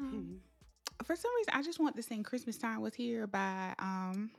[0.00, 0.40] Um,
[1.04, 4.30] for some reason, I just want to sing "Christmas Time Was Here" by um,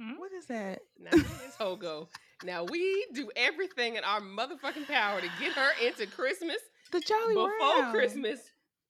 [0.00, 0.18] Hmm?
[0.18, 0.80] what is that?
[0.98, 2.08] Now, this whole go.
[2.42, 6.58] Now, we do everything in our motherfucking power to get her into Christmas
[6.90, 7.94] The Jolly before Round.
[7.94, 8.40] Christmas.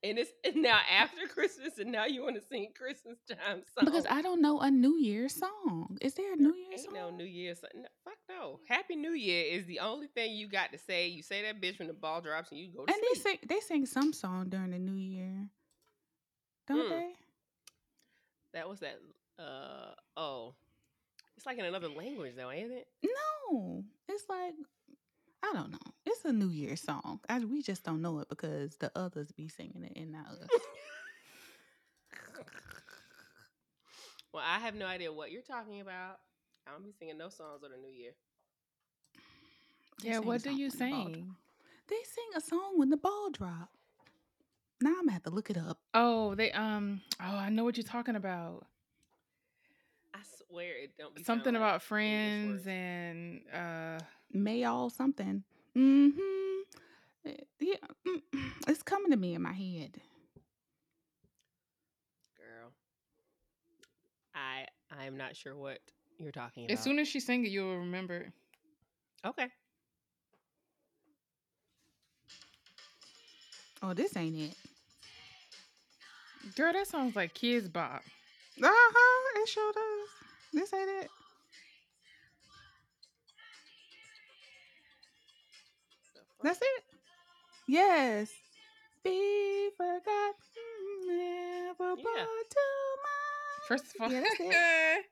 [0.03, 3.85] And it's and now after Christmas, and now you want to sing Christmas time song.
[3.87, 5.97] Because I don't know a New Year's song.
[6.03, 6.95] Is there a New Year's Ain't song?
[6.95, 7.61] no New Year's.
[7.61, 7.71] song.
[7.75, 8.61] No, fuck no.
[8.69, 11.09] Happy New Year is the only thing you got to say.
[11.09, 13.39] You say that bitch when the ball drops and you go to and they sleep.
[13.41, 15.49] sing they sing some song during the New Year,
[16.67, 16.89] don't Mm.
[16.91, 17.13] they?
[18.53, 18.99] That was that.
[19.39, 20.55] Uh oh,
[21.37, 22.87] it's like in another language though, ain't it?
[23.51, 24.55] No, it's like
[25.43, 25.79] I don't know.
[26.07, 27.21] It's a New Year song.
[27.29, 30.49] I, we just don't know it because the others be singing it and not us.
[34.33, 36.19] well, I have no idea what you're talking about.
[36.67, 38.13] I don't be singing no songs of the New Year.
[40.03, 41.35] They Yeah, what do you when the sing?
[41.89, 43.69] They sing a song when the ball drop.
[44.85, 45.79] Now I'm gonna have to look it up.
[45.95, 47.01] Oh, they um.
[47.21, 48.67] Oh, I know what you're talking about.
[50.13, 53.99] I swear it don't be Something sounding like about friends and uh.
[54.31, 55.43] May all something.
[55.75, 57.31] Mm-hmm.
[57.61, 58.21] Yeah, mm,
[58.69, 60.03] it's coming to me in my head.
[62.37, 62.71] girl.
[64.35, 65.79] I I am not sure what
[66.19, 66.75] you're talking about.
[66.75, 68.35] As soon as she sing it, you'll remember.
[69.25, 69.47] okay.
[73.83, 74.55] Oh, this ain't it.
[76.57, 78.03] Girl, that sounds like Kidz Bop.
[78.63, 79.43] Uh huh.
[79.43, 80.09] It sure does.
[80.53, 81.11] This ain't it.
[86.43, 86.85] That's it.
[87.67, 88.31] Yes.
[89.03, 90.35] Be forgot,
[91.07, 92.03] never Yeah.
[92.03, 92.67] brought to
[93.05, 93.69] mind.
[93.69, 95.07] First of all, Yeah, that's it.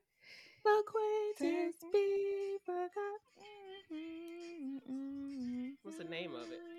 [0.67, 3.21] Acquaintance be forgot.
[5.83, 6.72] What's the name of it?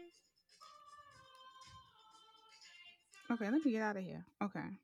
[3.33, 4.23] Okay, let me get out of here.
[4.43, 4.79] Okay.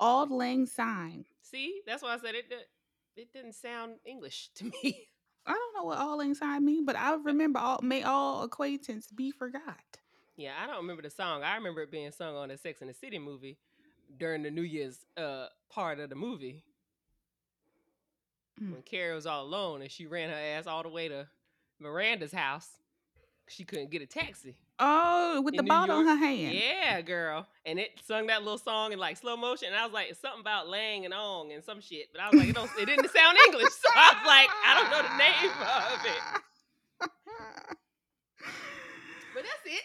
[0.00, 1.24] Auld Lang Syne.
[1.42, 2.52] See, that's why I said it.
[3.16, 5.08] It didn't sound English to me.
[5.46, 9.08] I don't know what Auld Lang Syne mean, but I remember all may all acquaintance
[9.08, 9.78] be forgot.
[10.36, 11.42] Yeah, I don't remember the song.
[11.42, 13.58] I remember it being sung on the Sex and the City movie
[14.18, 16.64] during the New Year's uh part of the movie
[18.60, 18.72] Mm.
[18.72, 21.26] when Carrie was all alone and she ran her ass all the way to
[21.80, 22.68] Miranda's house.
[23.52, 24.56] She couldn't get a taxi.
[24.78, 26.54] Oh, with the New bottle in her hand.
[26.54, 27.46] Yeah, girl.
[27.66, 29.68] And it sung that little song in like slow motion.
[29.68, 32.08] And I was like, it's something about Lang and Ong and some shit.
[32.12, 33.68] But I was like, it, don't, it didn't sound English.
[33.82, 36.42] So I was like, I don't know the name of it.
[39.34, 39.82] But that's it.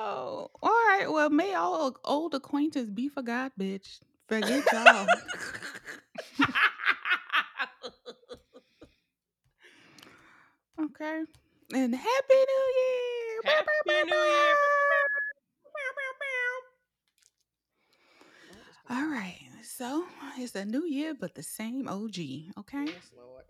[0.00, 1.06] Oh, all right.
[1.10, 4.00] Well, may all old acquaintance be forgot, bitch.
[4.28, 5.06] Forget y'all.
[10.84, 11.22] okay.
[11.74, 13.40] And Happy New Year.
[13.44, 14.54] Happy bow, bow, New Year.
[18.88, 18.94] bow.
[18.94, 19.40] All right.
[19.64, 20.04] So
[20.36, 22.18] it's a new year, but the same OG.
[22.58, 22.84] Okay.
[22.84, 23.44] Yes, Lord.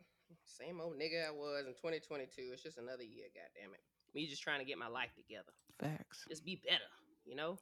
[0.44, 2.52] Same old nigga I was in 2022.
[2.52, 3.82] It's just another year, goddammit.
[4.14, 5.50] Me just trying to get my life together.
[5.80, 6.24] Facts.
[6.28, 6.78] Just be better,
[7.24, 7.58] you know?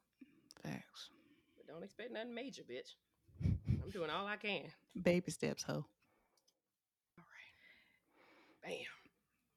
[0.62, 1.08] Facts.
[1.56, 2.96] But don't expect nothing major, bitch.
[3.42, 4.64] I'm doing all I can.
[5.00, 5.72] Baby steps, ho.
[5.72, 8.62] All right.
[8.62, 8.99] Bam.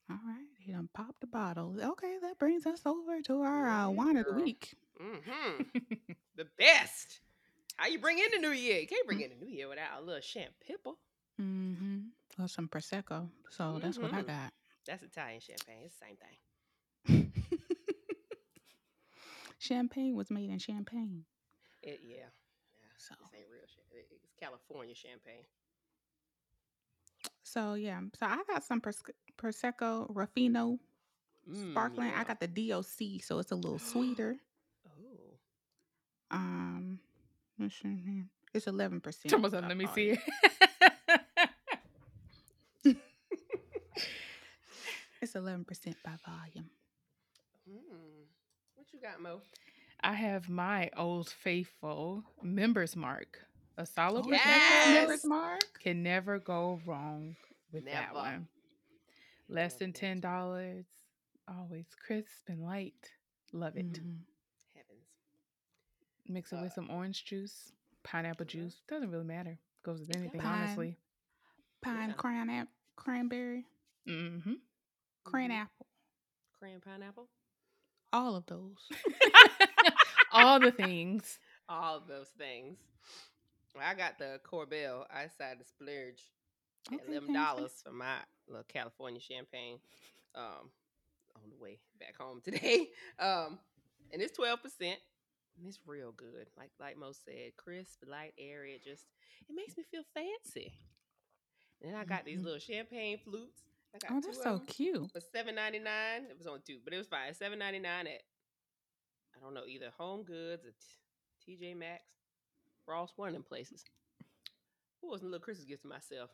[0.10, 0.46] All right.
[0.60, 1.76] He done popped the bottle.
[1.82, 4.76] Okay, that brings us over to our uh, wine of the week.
[5.02, 5.64] Mm-hmm.
[6.36, 7.20] the best.
[7.78, 8.80] How you bring in the new year?
[8.80, 10.78] You can't bring in the new year without a little champagne.
[11.42, 12.42] Mm-hmm.
[12.44, 13.28] Or some prosecco.
[13.50, 14.28] So that's what I Mhm.
[14.28, 14.54] got.
[14.86, 15.84] That's Italian champagne.
[15.86, 17.32] It's the same thing.
[19.60, 21.24] Champagne was made in Champagne.
[21.82, 22.16] It, yeah.
[22.18, 22.92] yeah.
[22.98, 23.64] So- This ain't real.
[23.92, 25.46] It- It's California champagne.
[27.54, 28.00] So yeah.
[28.20, 29.04] So I got some pros-
[29.38, 30.80] prosecco Ruffino
[31.50, 32.10] Mm, sparkling.
[32.16, 34.38] I got the DOC, so it's a little sweeter.
[34.88, 35.34] Oh.
[36.32, 37.00] Um,
[37.58, 38.26] what's in here?
[38.54, 39.32] It's eleven percent.
[39.32, 40.20] Said, let me see it.
[45.22, 46.70] It's eleven percent by volume.
[47.70, 48.26] Mm.
[48.76, 49.40] What you got, Mo?
[50.02, 53.40] I have my Old Faithful members mark.
[53.78, 54.88] A solid Oh, yes!
[54.94, 55.80] Member's Mark.
[55.82, 57.36] can never go wrong
[57.72, 58.48] with that one.
[59.50, 60.86] Less than ten dollars.
[61.48, 63.12] Always crisp and light.
[63.52, 63.92] Love it.
[63.94, 64.20] Mhm.
[64.76, 65.08] Heavens.
[66.28, 67.72] Mix it with Uh, some orange juice,
[68.04, 68.52] pineapple yeah.
[68.52, 68.82] juice.
[68.88, 69.58] Doesn't really matter.
[69.84, 70.40] Goes with anything.
[70.40, 70.62] Pine.
[70.62, 70.98] honestly.
[71.82, 72.16] Pine Yeah.
[72.16, 73.66] cran cranberry,
[74.08, 74.54] Mm-hmm.
[75.26, 75.54] cran Mhm.
[75.62, 75.88] apple,
[76.60, 77.28] Crayon pineapple.
[78.14, 78.78] all of those.
[80.32, 81.38] All the things.
[81.70, 82.80] All of those things.
[83.82, 85.06] I got the Korbel.
[85.14, 86.22] I decided to splurge
[86.94, 88.18] Okay, eleven dollars for my
[88.48, 89.80] little California champagne.
[90.36, 90.70] Um,
[91.36, 92.90] on the way back home today.
[93.20, 93.60] Um,
[94.12, 95.00] and it's twelve percent.
[95.58, 96.50] And it's real good.
[96.58, 98.74] Like like most said, crisp, light, airy.
[98.74, 99.06] It just
[99.50, 100.74] it makes me feel fancy.
[101.82, 102.46] And then I got these Mhm.
[102.46, 103.62] little champagne flutes.
[103.96, 105.12] I got Oh, that's of so cute.
[105.12, 106.26] for seven ninety nine.
[106.30, 107.34] It was on two, but it was fine.
[107.34, 108.24] Seven ninety nine at
[109.36, 110.74] I don't know either HomeGoods or
[111.46, 112.04] TJ Maxx,
[112.88, 113.84] Ross, one of them places.
[115.02, 116.30] What was a little Christmas gift to myself?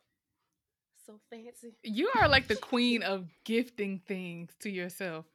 [1.05, 1.73] So fancy.
[1.83, 5.25] You are like the queen of gifting things to yourself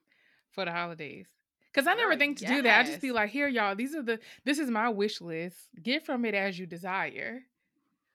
[0.50, 1.26] for the holidays.
[1.72, 2.80] Cause I oh, never Girl, think to do that.
[2.80, 3.74] I just be like, here, y'all.
[3.74, 4.20] These are the.
[4.44, 5.56] This is my wish list.
[5.82, 7.42] Get from it as you desire.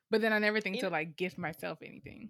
[0.09, 2.29] But then I never think to like gift myself anything.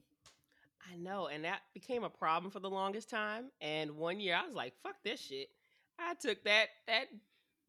[0.91, 3.51] I know, and that became a problem for the longest time.
[3.61, 5.49] And one year I was like, "Fuck this shit."
[5.99, 7.09] I took that that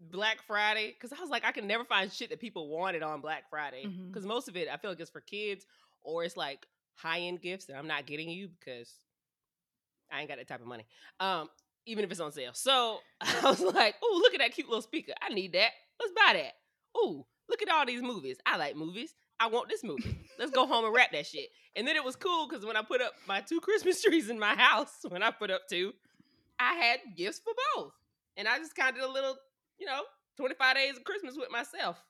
[0.00, 3.20] Black Friday because I was like, I can never find shit that people wanted on
[3.20, 5.66] Black Friday because most of it I feel like it's for kids
[6.02, 8.92] or it's like high end gifts that I'm not getting you because
[10.10, 10.86] I ain't got that type of money.
[11.20, 11.48] Um,
[11.86, 12.52] even if it's on sale.
[12.54, 15.12] So I was like, "Oh, look at that cute little speaker.
[15.20, 15.70] I need that.
[15.98, 16.52] Let's buy that.
[16.94, 18.38] Oh, look at all these movies.
[18.46, 19.14] I like movies.
[19.38, 20.18] I want this movie.
[20.38, 22.82] Let's go home and wrap that shit." And then it was cool because when I
[22.82, 25.92] put up my two Christmas trees in my house, when I put up two,
[26.58, 27.92] I had gifts for both.
[28.36, 29.36] And I just kind of did a little,
[29.80, 30.02] you know,
[30.36, 32.00] 25 days of Christmas with myself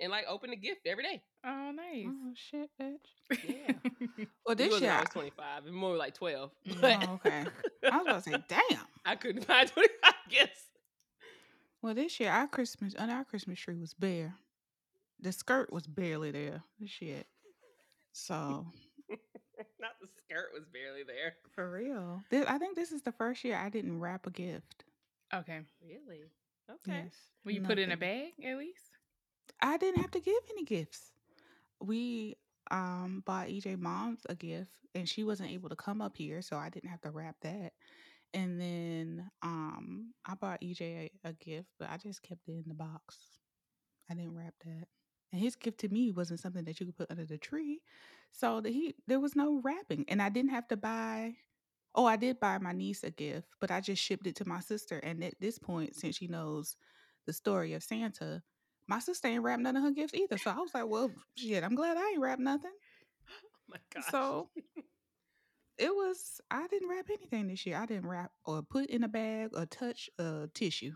[0.00, 1.22] and like open a gift every day.
[1.46, 2.06] Oh, nice.
[2.06, 3.38] Oh shit, bitch.
[3.48, 4.26] Yeah.
[4.46, 6.50] Well, this wasn't year, always 25, it more like 12.
[6.68, 6.80] Mm.
[6.80, 7.44] But Oh, okay.
[7.92, 8.80] I was about to say, damn.
[9.04, 10.62] I couldn't find 25 gifts.
[11.82, 14.34] Well, this year our Christmas and our Christmas tree was bare.
[15.20, 16.62] The skirt was barely there.
[16.80, 17.26] This shit.
[18.12, 18.66] So
[19.78, 21.34] Not the skirt was barely there.
[21.54, 24.84] for real, this, I think this is the first year I didn't wrap a gift.
[25.34, 25.60] okay.
[25.86, 26.22] Really?
[26.70, 27.02] Okay.
[27.04, 27.14] Yes.
[27.44, 28.84] Will you put it in a bag at least?
[29.60, 31.12] I didn't have to give any gifts.
[31.80, 32.36] We
[32.70, 36.56] um bought EJ mom's a gift and she wasn't able to come up here, so
[36.56, 37.72] I didn't have to wrap that.
[38.34, 42.64] And then um I bought EJ a, a gift, but I just kept it in
[42.66, 43.16] the box.
[44.10, 44.88] I didn't wrap that.
[45.32, 47.82] And his gift to me wasn't something that you could put under the tree.
[48.32, 50.04] So the, he there was no wrapping.
[50.08, 51.34] And I didn't have to buy
[51.98, 54.60] Oh, I did buy my niece a gift, but I just shipped it to my
[54.60, 54.98] sister.
[54.98, 56.76] And at this point, since she knows
[57.26, 58.40] the story of Santa,
[58.86, 60.38] my sister ain't wrapped none of her gifts either.
[60.38, 62.70] So I was like, well, shit, I'm glad I ain't wrapped nothing.
[63.28, 64.00] Oh my.
[64.12, 64.48] So
[65.76, 67.76] it was, I didn't wrap anything this year.
[67.76, 70.94] I didn't wrap or put in a bag or touch a tissue.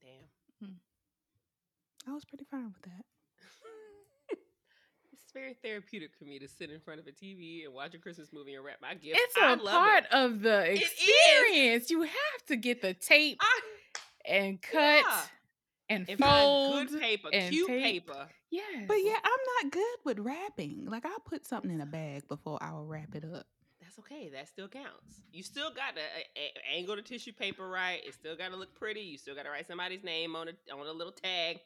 [0.00, 0.68] Damn.
[0.70, 0.76] Mm.
[2.06, 3.04] I was pretty fine with that.
[5.28, 7.98] It's very therapeutic for me to sit in front of a TV and watch a
[7.98, 9.18] Christmas movie and wrap my gift.
[9.20, 10.12] It's I a love part it.
[10.12, 11.90] of the experience.
[11.90, 13.60] You have to get the tape I,
[14.24, 15.20] and cut Yeah.
[15.90, 16.88] and and fold.
[16.88, 18.06] good paper, and cute tape.
[18.06, 18.26] paper.
[18.50, 18.84] Yes.
[18.88, 20.86] But yeah, I'm not good with wrapping.
[20.88, 23.44] Like I'll put something in a bag before I'll wrap it up.
[23.82, 24.30] That's okay.
[24.32, 25.20] That still counts.
[25.30, 28.00] You still got to uh, angle the tissue paper right.
[28.02, 29.00] It still got to look pretty.
[29.00, 31.58] You still got to write somebody's name on a on a little tag.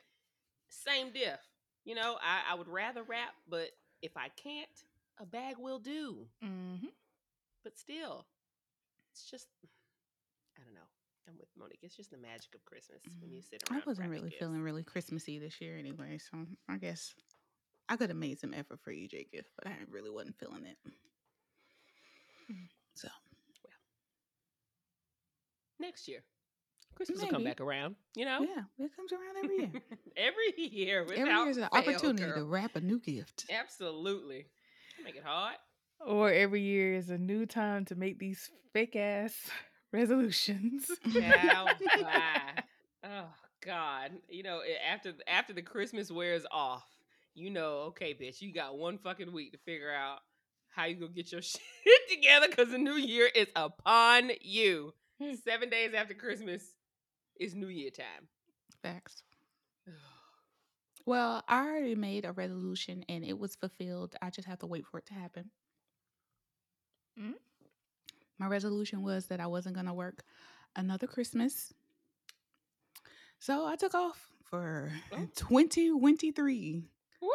[0.69, 1.39] Same diff.
[1.85, 3.71] You know, I, I would rather wrap, but
[4.03, 4.69] if I can't,
[5.21, 6.27] a bag will do.
[6.43, 6.77] hmm
[7.65, 8.27] But still,
[9.13, 9.47] it's just
[10.59, 10.81] I don't know.
[11.29, 11.79] I'm with Monique.
[11.83, 14.39] It's just the magic of Christmas when you sit I wasn't really gifts.
[14.41, 17.15] feeling really Christmassy this year anyway, so I guess
[17.89, 20.77] I could have made some effort for you, Jacob, but I really wasn't feeling it.
[22.95, 23.09] So
[23.65, 23.73] well,
[25.79, 26.23] next year.
[26.95, 27.97] Christmas will come back around.
[28.15, 29.71] You know, yeah, it comes around every year.
[30.17, 31.01] every year.
[31.03, 33.47] every year is an fail, opportunity to wrap a new gift.
[33.51, 34.47] Absolutely.
[35.05, 35.57] Make it hard.
[36.05, 39.35] Or every year is a new time to make these fake ass
[39.93, 40.91] resolutions.
[41.23, 41.67] How
[42.01, 42.63] bye.
[43.05, 43.29] Oh
[43.65, 44.13] God.
[44.29, 46.87] You know, after after the Christmas wears off,
[47.35, 50.19] you know, okay, bitch, you got one fucking week to figure out
[50.69, 51.61] how you gonna get your shit
[52.09, 54.93] together because the new year is upon you.
[55.21, 55.35] Hmm.
[55.45, 56.65] Seven days after Christmas
[57.43, 58.29] is New Year time.
[58.83, 59.23] Facts.
[61.05, 64.15] Well, I already made a resolution and it was fulfilled.
[64.23, 65.51] I just have to wait for it to happen.
[67.21, 67.35] Mm.
[68.39, 70.23] My resolution was that I wasn't going to work
[70.77, 71.75] another Christmas.
[73.41, 75.27] So I took off for Oh.
[75.35, 76.85] 2023.
[77.21, 77.29] Woo!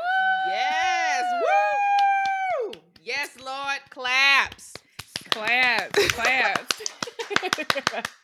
[0.48, 1.24] Yes!
[1.44, 2.72] Woo!
[3.04, 4.74] Yes, Lord, claps.
[5.30, 6.82] Claps, claps.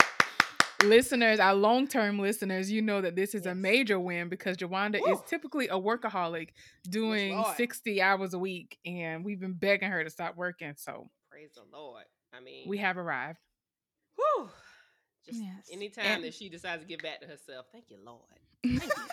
[0.83, 4.99] listeners, our long term listeners, you know that this is a major win because Jawanda
[5.07, 6.49] is typically a workaholic
[6.89, 7.55] doing Lord.
[7.57, 10.73] 60 hours a week, and we've been begging her to stop working.
[10.77, 12.03] So Praise the Lord.
[12.33, 13.39] I mean, we have arrived.
[14.15, 14.49] whew,
[15.25, 15.69] just Yes.
[15.71, 18.21] anytime And- that she decides to get back to herself, thank you, Lord.
[18.63, 18.89] Thank you.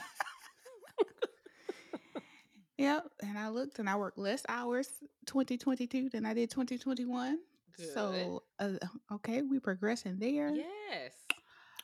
[2.78, 3.10] Yep.
[3.22, 4.88] And I looked and I worked less hours
[5.26, 7.38] 2022 than I did 2021.
[7.76, 7.92] Good.
[7.92, 8.70] So, uh,
[9.12, 10.48] okay, we progressing there.
[10.48, 11.12] yes,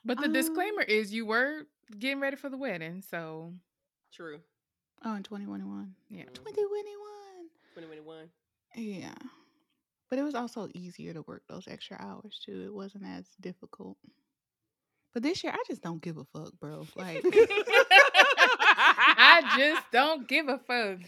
[0.07, 1.67] But the Um, disclaimer is you were
[1.99, 3.03] getting ready for the wedding.
[3.03, 3.53] So
[4.13, 4.41] true.
[5.05, 5.95] Oh, in 2021.
[6.09, 6.23] yeah.
[6.25, 6.35] Mhm.
[6.35, 7.51] 2021.
[7.75, 8.31] 2021.
[8.77, 9.15] Yeah.
[10.09, 12.63] But it was also easier to work those extra hours too.
[12.65, 13.99] It wasn't as difficult.
[15.13, 16.87] But this year, I just don't give a fuck, bro.
[16.95, 17.25] Like,
[18.29, 20.99] I just don't give a fuck.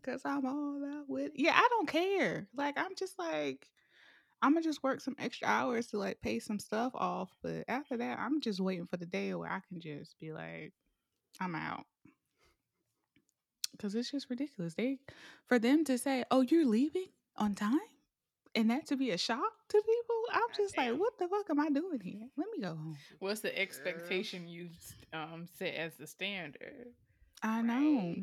[0.00, 2.48] because I'm all out with Yeah, I don't care.
[2.56, 3.68] Like, I'm just like,
[4.40, 7.30] I'm going to just work some extra hours to like pay some stuff off.
[7.42, 10.72] But after that, I'm just waiting for the day where I can just be like,
[11.40, 11.86] I'm out.
[13.72, 14.74] Because it's just ridiculous.
[14.74, 14.98] They,
[15.46, 17.78] for them to say, oh, you're leaving on time?
[18.54, 21.60] And that to be a shock to people, I'm just like, what the fuck am
[21.60, 22.28] I doing here?
[22.36, 22.96] Let me go home.
[23.18, 24.70] What's the expectation you
[25.12, 26.88] um set as the standard?
[27.42, 27.74] I know.
[27.74, 28.22] Right.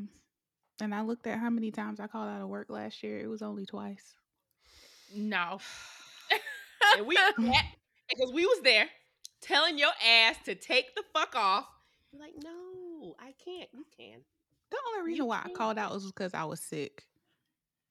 [0.81, 3.19] And I looked at how many times I called out of work last year.
[3.19, 4.15] It was only twice.
[5.15, 5.59] No.
[6.97, 7.17] And we
[8.09, 8.87] because we was there
[9.41, 11.65] telling your ass to take the fuck off.
[12.11, 13.69] You're like, no, I can't.
[13.73, 14.19] You can.
[14.71, 15.55] The only You reason why I can't.
[15.55, 17.03] called out was because I was sick.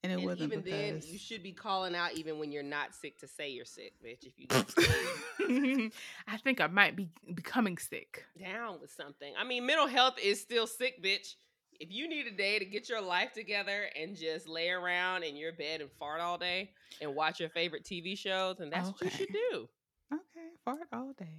[0.02, 2.62] And it and wasn't even then, because you should be calling out even when you're
[2.62, 4.26] not sick to say you're sick, bitch.
[4.26, 4.46] If you
[6.28, 8.22] I think I might be becoming sick.
[8.38, 9.32] down with something.
[9.38, 11.36] I mean, mental health is still sick, bitch.
[11.80, 15.36] If you need a day to get your life together and just lay around in
[15.36, 19.02] your bed and fart all day and watch your favorite TV shows, then that's what
[19.02, 19.68] you should do.
[20.12, 21.38] Okay, fart all day.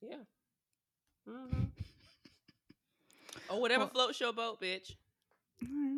[0.00, 0.16] Yeah.
[1.28, 1.64] hmm
[3.48, 4.92] Or whatever Well- floats your boat, bitch.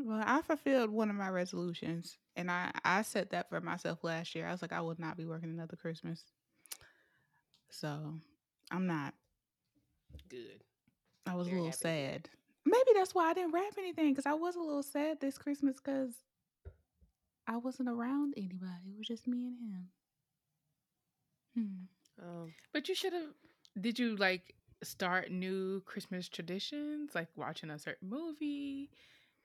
[0.04, 4.34] Well, I fulfilled one of my resolutions, and I I set that for myself last
[4.34, 4.46] year.
[4.46, 6.24] I was like, I would not be working another Christmas,
[7.68, 8.14] so
[8.70, 9.12] I'm not.
[10.30, 10.64] Good.
[11.26, 12.28] I was Very a little happy sad.
[12.66, 15.76] Maybe that's why I didn't wrap anything because I was a little sad this Christmas
[15.76, 16.14] because
[17.46, 18.90] I wasn't around anybody.
[18.92, 19.88] It was just me and him.
[22.18, 22.22] Hmm.
[22.24, 23.30] Um, But you should have.
[23.80, 28.90] Did you like start new Christmas traditions, like watching a certain movie,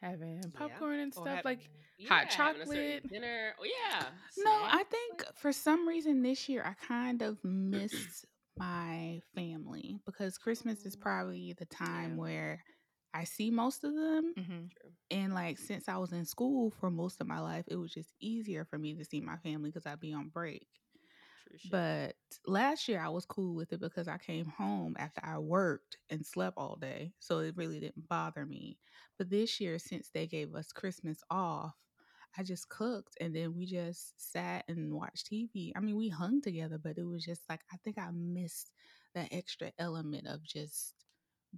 [0.01, 1.27] having popcorn and stuff?
[1.27, 3.09] having- like yeah, hot having a certain chocolate.
[3.09, 3.53] dinner.
[3.59, 4.05] Oh yeah.
[4.37, 8.25] No, I think for some reason this year I kind of missed
[8.57, 11.01] my family because Christmas is Mm.
[11.01, 12.17] probably the time Yeah.
[12.21, 12.63] where
[13.15, 14.35] I see most of them.
[14.35, 14.71] hmm
[15.11, 18.13] And like since I was in school for most of my life, it was just
[18.19, 20.67] easier for me to see my family because I'd be on break.
[21.65, 22.15] But
[22.47, 26.25] last year I was cool with it because I came home after I worked and
[26.25, 27.13] slept all day.
[27.19, 28.79] So it really didn't bother me.
[29.17, 31.75] But this year, since they gave us Christmas off,
[32.37, 35.73] I just cooked and then we just sat and watched TV.
[35.75, 38.71] I mean, we hung together, but it was just like, I think I missed
[39.15, 40.95] that extra element of just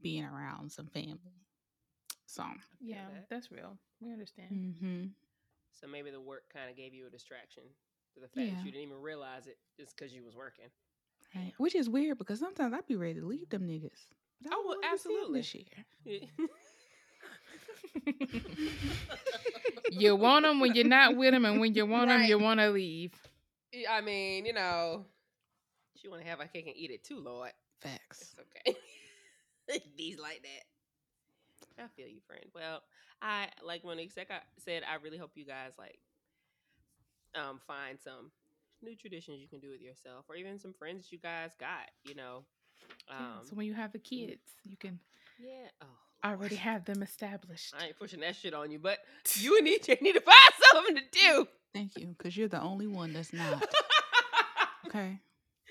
[0.02, 1.47] being around some family.
[2.28, 2.44] So,
[2.82, 3.30] Yeah, that.
[3.30, 3.78] that's real.
[4.02, 4.76] We understand.
[4.80, 5.06] hmm
[5.74, 7.64] So maybe the work kind of gave you a distraction
[8.14, 10.66] to the fact that you didn't even realize it just because you was working.
[11.36, 11.54] right.
[11.58, 14.10] which is weird because sometimes I'd be ready to leave them niggas.
[14.42, 15.40] But I Oh, well, wanna see 'em absolutely.
[15.42, 16.30] This year.
[19.90, 22.60] you want them when you're not with them, and when you want them, you want
[22.60, 23.14] to leave.
[23.90, 25.06] I mean, you know,
[25.96, 27.52] she want to have her cake and eat it too, Lord.
[27.82, 28.22] Facts.
[28.22, 29.82] It's okay.
[29.98, 30.64] These like that.
[31.80, 32.46] I feel you, friend.
[32.54, 32.82] Well,
[33.22, 34.28] I like Monique said.
[34.30, 36.00] I said I really hope you guys like
[37.36, 38.32] um find some
[38.82, 41.90] new traditions you can do with yourself, or even some friends you guys got.
[42.04, 42.44] You know,
[43.10, 45.00] Yeah, um, so when you have the kids, you can
[45.40, 45.68] yeah.
[45.82, 47.74] Oh, already have them established.
[47.80, 49.00] I ain't pushing that shit on you, but
[49.36, 50.38] you and EJ need to find
[50.74, 51.48] something to do.
[51.74, 53.64] Thank you, because you're the only one that's not.
[54.88, 55.20] Okay.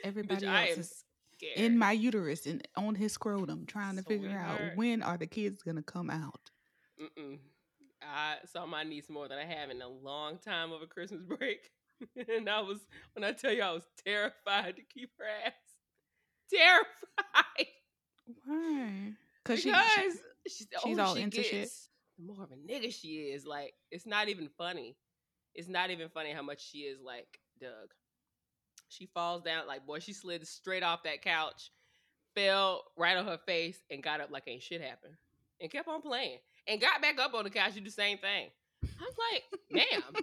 [0.05, 1.05] Everybody Bitch, else is
[1.37, 1.57] scared.
[1.59, 5.63] in my uterus and on his scrotum trying to figure out when are the kids
[5.63, 6.51] gonna come out.
[7.01, 7.39] Mm-mm.
[8.03, 11.71] I saw my niece more than I have in a long time over Christmas break.
[12.29, 12.81] and I was,
[13.15, 15.53] when I tell you, I was terrified to keep her ass.
[16.53, 17.67] Terrified.
[18.45, 19.15] Why?
[19.43, 20.21] Because Because she, she's,
[20.59, 21.71] she's older all she into shit?
[22.19, 23.47] The more of a nigga she is.
[23.47, 24.97] Like, it's not even funny.
[25.55, 27.93] It's not even funny how much she is like Doug.
[28.89, 31.71] She falls down, like, boy, she slid straight off that couch,
[32.35, 35.15] fell right on her face, and got up like ain't shit happened.
[35.61, 36.39] And kept on playing.
[36.69, 38.49] And got back up on the couch to do the same thing.
[38.85, 40.23] I was like, ma'am,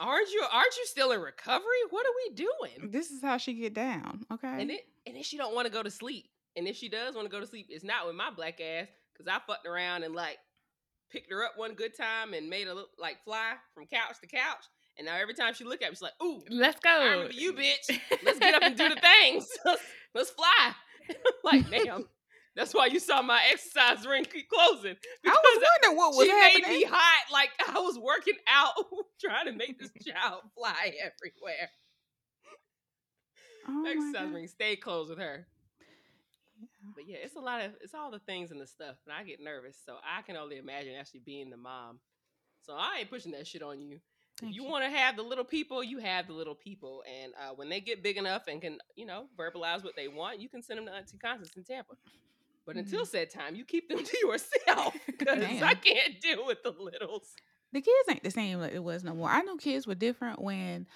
[0.00, 0.44] Aren't you?
[0.50, 1.64] Aren't you still in recovery?
[1.90, 2.90] What are we doing?
[2.90, 4.26] This is how she get down.
[4.32, 4.60] Okay.
[4.60, 6.28] And it, and then she don't want to go to sleep.
[6.56, 8.88] And if she does want to go to sleep, it's not with my black ass
[9.12, 10.38] because I fucked around and like
[11.10, 14.26] picked her up one good time and made her look like fly from couch to
[14.26, 14.64] couch.
[14.96, 16.90] And now every time she look at me, she's like, "Ooh, Let's go!
[16.90, 18.00] I remember you, bitch.
[18.24, 19.48] Let's get up and do the things.
[19.64, 19.82] Let's,
[20.14, 20.72] let's fly."
[21.44, 22.04] like, damn.
[22.56, 24.94] That's why you saw my exercise ring keep closing.
[25.26, 26.62] I was wondering what was she happening.
[26.62, 27.32] made me hot.
[27.32, 28.74] Like I was working out,
[29.20, 31.70] trying to make this child fly everywhere.
[33.68, 35.48] Oh exercise ring stay closed with her.
[36.94, 39.24] But yeah, it's a lot of it's all the things and the stuff, and I
[39.24, 39.76] get nervous.
[39.84, 41.98] So I can only imagine actually being the mom.
[42.62, 43.98] So I ain't pushing that shit on you.
[44.40, 47.32] Thank if you, want to have the little people, you have the little people, and
[47.34, 50.48] uh, when they get big enough and can, you know, verbalize what they want, you
[50.48, 51.94] can send them to Auntie Constance in Tampa.
[52.66, 56.70] But until said time, you keep them to yourself because I can't deal with the
[56.70, 57.34] littles.
[57.72, 59.28] the kids ain't the same like it was no more.
[59.28, 60.86] I know kids were different when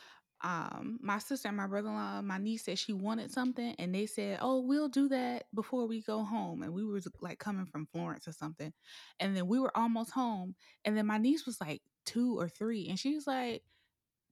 [0.45, 4.39] um my sister and my brother-in-law, my niece said she wanted something and they said,
[4.41, 8.29] "Oh, we'll do that before we go home." And we were like coming from Florence
[8.29, 8.73] or something.
[9.21, 10.55] And then we were almost home
[10.85, 13.63] and then my niece was like 2 or 3 and she was like,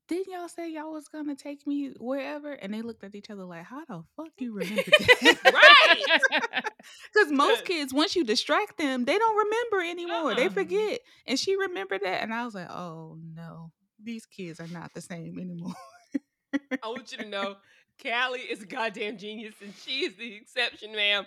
[0.08, 3.30] "Didn't y'all say y'all was going to take me wherever?" And they looked at each
[3.30, 6.64] other like, "How the fuck you remember that?" Right.
[7.12, 10.34] Because most kids, once you distract them, they don't remember anymore.
[10.34, 10.50] They Uh-uh.
[10.50, 11.00] forget.
[11.26, 12.22] And she remembered that.
[12.22, 15.74] And I was like, oh no, these kids are not the same anymore.
[16.82, 17.56] I want you to know,
[18.02, 21.26] Callie is a goddamn genius, and she is the exception, ma'am.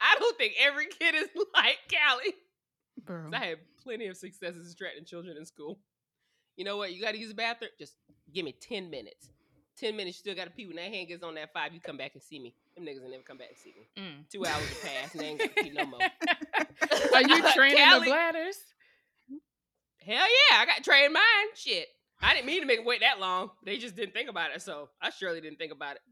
[0.00, 2.34] I don't think every kid is like Callie.
[3.06, 5.80] 'Cause I had plenty of successes distracting children in school.
[6.60, 6.92] You know what?
[6.92, 7.70] You got to use the bathroom.
[7.78, 7.94] Just
[8.34, 9.30] give me ten minutes.
[9.78, 10.18] Ten minutes.
[10.18, 10.66] You still got to pee.
[10.66, 12.54] When that hand gets on that five, you come back and see me.
[12.76, 13.88] Them niggas will never come back and see me.
[13.96, 14.28] Mm.
[14.30, 16.00] Two hours have passed, and they ain't got to pee no more.
[17.14, 18.58] Are you training the Callie- bladders?
[20.04, 21.22] Hell yeah, I got trained mine.
[21.54, 21.88] Shit.
[22.20, 23.52] I didn't mean to make them wait that long.
[23.64, 26.02] They just didn't think about it, so I surely didn't think about it.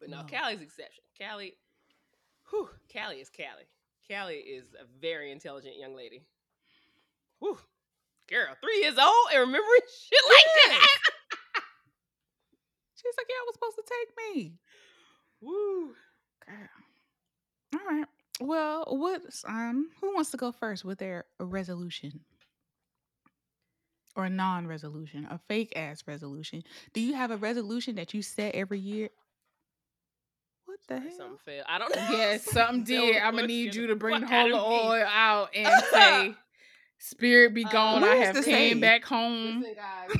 [0.00, 0.26] But no, No.
[0.26, 1.04] Callie's exception.
[1.20, 1.52] Callie,
[2.48, 3.68] whew, Callie is Callie.
[4.10, 6.22] Callie is a very intelligent young lady.
[7.40, 7.58] Whew,
[8.28, 10.86] girl, three years old and remembering shit like that.
[12.96, 14.52] She's like, yeah, I was supposed to take me.
[15.40, 15.94] Woo.
[16.46, 16.68] Girl.
[17.74, 18.06] All right.
[18.40, 22.20] Well, what's um who wants to go first with their resolution?
[24.16, 26.64] Or a non-resolution, a fake ass resolution.
[26.92, 29.10] Do you have a resolution that you set every year?
[30.64, 31.16] What the hell?
[31.16, 31.66] Something failed.
[31.68, 32.06] I don't know.
[32.10, 33.16] Yes, something did.
[33.16, 36.34] I'm gonna need you to bring the whole oil out and say,
[36.98, 38.02] "Spirit be Uh, gone.
[38.02, 38.80] what I have came saying?
[38.80, 40.10] back home." Listen, guys.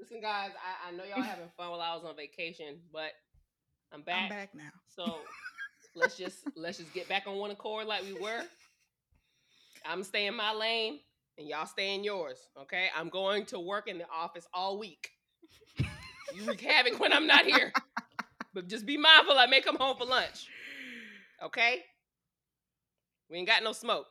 [0.00, 0.50] Listen, guys.
[0.54, 3.12] I, I know y'all having fun while I was on vacation, but
[3.92, 4.22] I'm back.
[4.24, 4.70] I'm back now.
[4.88, 5.18] So
[5.94, 8.42] let's just let's just get back on one accord like we were.
[9.86, 11.00] I'm staying my lane
[11.38, 12.38] and y'all stay in yours.
[12.62, 12.88] Okay.
[12.96, 15.10] I'm going to work in the office all week.
[16.34, 17.72] You wreak havoc when I'm not here.
[18.54, 20.48] But just be mindful I may come home for lunch.
[21.42, 21.82] Okay?
[23.28, 24.06] We ain't got no smoke.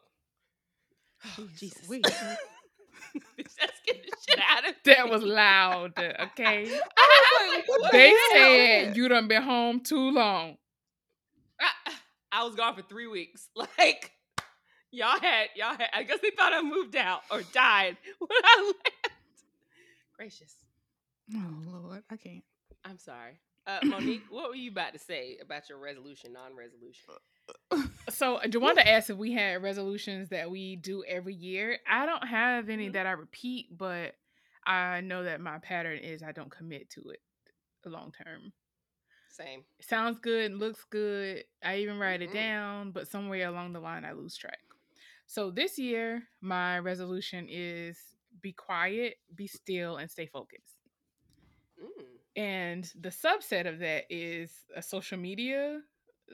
[1.26, 1.86] Oh, Jesus.
[1.86, 2.04] Sweet.
[3.16, 5.94] Bitch, Let's get this shit out of That was loud.
[5.98, 6.68] Okay.
[6.98, 8.52] I was like, They what the hell?
[8.86, 10.58] said you done been home too long.
[11.62, 11.92] I,
[12.32, 13.48] I was gone for three weeks.
[13.56, 14.12] Like
[14.92, 15.90] y'all had y'all had.
[15.94, 19.10] I guess they thought I moved out or died when I left.
[20.18, 20.56] Gracious.
[21.36, 22.44] Oh Lord, I can't.
[22.86, 23.40] I'm sorry.
[23.66, 27.06] Uh, Monique, what were you about to say about your resolution, non-resolution?
[28.10, 31.80] So Jawanda asked if we had resolutions that we do every year.
[31.90, 32.94] I don't have any Mhm.
[32.94, 34.16] that I repeat, but
[34.66, 37.22] I know that my pattern is I don't commit to it
[37.86, 38.54] long term.
[39.30, 39.66] Same.
[39.80, 41.46] It sounds good, looks good.
[41.64, 42.24] I even write Mhm.
[42.24, 44.60] it down, but somewhere along the line I lose track.
[45.26, 50.80] So this year, my resolution is be quiet, be still, and stay focused.
[51.82, 52.20] Mm.
[52.36, 55.82] And the subset of that is a social media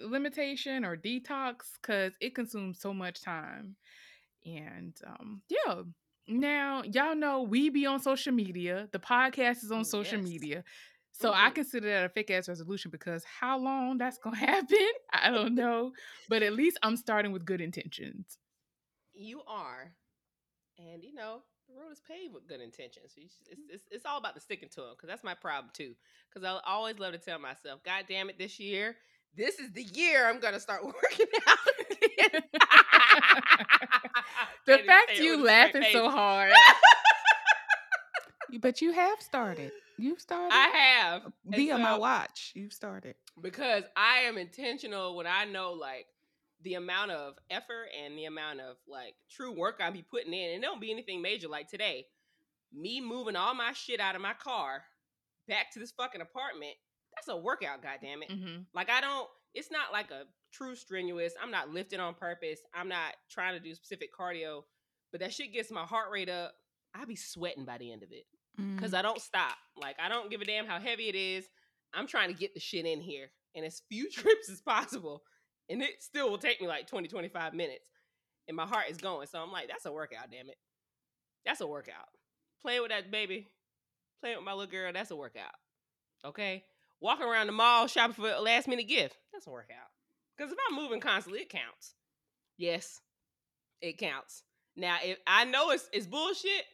[0.05, 3.75] limitation or detox because it consumes so much time.
[4.45, 5.81] And um, yeah,
[6.27, 8.87] now y'all know we be on social media.
[8.91, 10.63] The podcast is on Oh, social media.
[11.11, 11.55] So I Mhm.
[11.55, 14.35] consider that a fake ass resolution because how long that's gonna
[14.71, 15.91] happen, I don't know.
[16.29, 18.37] But at least I'm starting with good intentions.
[19.13, 19.91] You are,
[20.77, 23.13] and you know the road is paved with good intentions.
[23.17, 23.35] It's,
[23.69, 25.93] it's, it's all about the sticking to them because that's my problem too.
[26.33, 28.95] Because I always love to tell myself, "God damn it, this year,
[29.35, 31.57] this is the year I'm gonna start working out."
[34.65, 36.51] The Can't fact you with a straight laughing so hard.
[38.61, 39.71] But you have started.
[39.97, 40.53] You've started.
[40.53, 42.51] I have and Via my watch.
[42.55, 43.15] You've started.
[43.41, 46.07] because I am intentional when I know like
[46.63, 50.51] the amount of effort and the amount of like true work I be putting in,
[50.55, 52.07] and it don't be anything major like today.
[52.73, 54.83] me moving all my shit out of my car
[55.47, 56.73] back to this fucking apartment,
[57.19, 58.29] that's a workout, goddamn it.
[58.29, 58.61] Mm-hmm.
[58.73, 61.33] Like I don't it's not like a true strenuous.
[61.41, 62.59] I'm not lifting on purpose.
[62.73, 64.61] I'm not trying to do specific cardio,
[65.11, 66.53] but that shit gets my heart rate up.
[66.95, 68.25] I be sweating by the end of it
[68.75, 69.55] because I don't stop.
[69.75, 71.47] Like I don't give a damn how heavy it is.
[71.93, 75.23] I'm trying to get the shit in here and as few trips as possible.
[75.69, 77.85] And it still will take me like 20, 25 minutes.
[78.47, 79.27] And my heart is going.
[79.27, 80.57] So I'm like, that's a workout, damn it.
[81.45, 82.07] That's a workout.
[82.63, 83.47] Playing with that baby,
[84.21, 85.53] playing with my little girl, that's a workout.
[86.25, 86.63] Okay?
[87.01, 89.77] Walking around the mall shopping for a last minute gift, that's a workout.
[90.37, 91.93] Because if I'm moving constantly, it counts.
[92.57, 92.99] Yes,
[93.81, 94.43] it counts.
[94.75, 96.65] Now, if I know it's, it's bullshit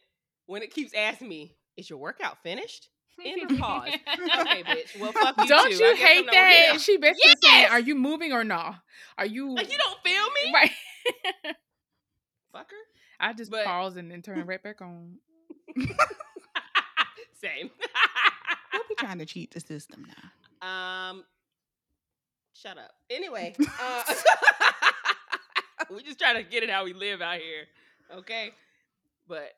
[0.46, 2.88] when it keeps asking me, is your workout finished?
[3.24, 3.88] End of pause.
[3.94, 5.00] Okay, bitch.
[5.00, 5.76] Well, fuck you Don't too.
[5.84, 6.70] You hate that?
[6.74, 6.80] out.
[6.80, 8.76] She basically saying, "Are you moving or not?
[9.16, 10.52] Are you Like, you don't feel me?
[10.52, 10.70] right?"
[12.54, 12.64] Fucker.
[13.20, 15.16] I just But- pause and then turn right back on.
[17.40, 17.70] Same.
[18.98, 20.68] Trying to cheat the system now.
[21.10, 21.24] um,
[22.54, 22.92] shut up.
[23.10, 24.02] Anyway, uh,
[25.90, 27.64] we just trying to get it how we live out here,
[28.18, 28.50] okay?
[29.28, 29.52] But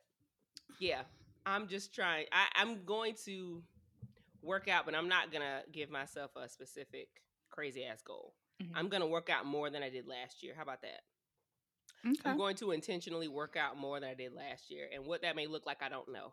[0.79, 1.01] yeah,
[1.45, 2.25] I'm just trying.
[2.31, 3.61] I, I'm going to
[4.41, 7.07] work out, but I'm not gonna give myself a specific
[7.49, 8.33] crazy ass goal.
[8.61, 8.71] Mhm.
[8.75, 10.53] I'm gonna work out more than I did last year.
[10.55, 11.01] How about that?
[12.05, 12.17] Okay.
[12.29, 14.87] I'm going to intentionally work out more than I did last year.
[14.93, 16.31] And what that may look like, I don't know.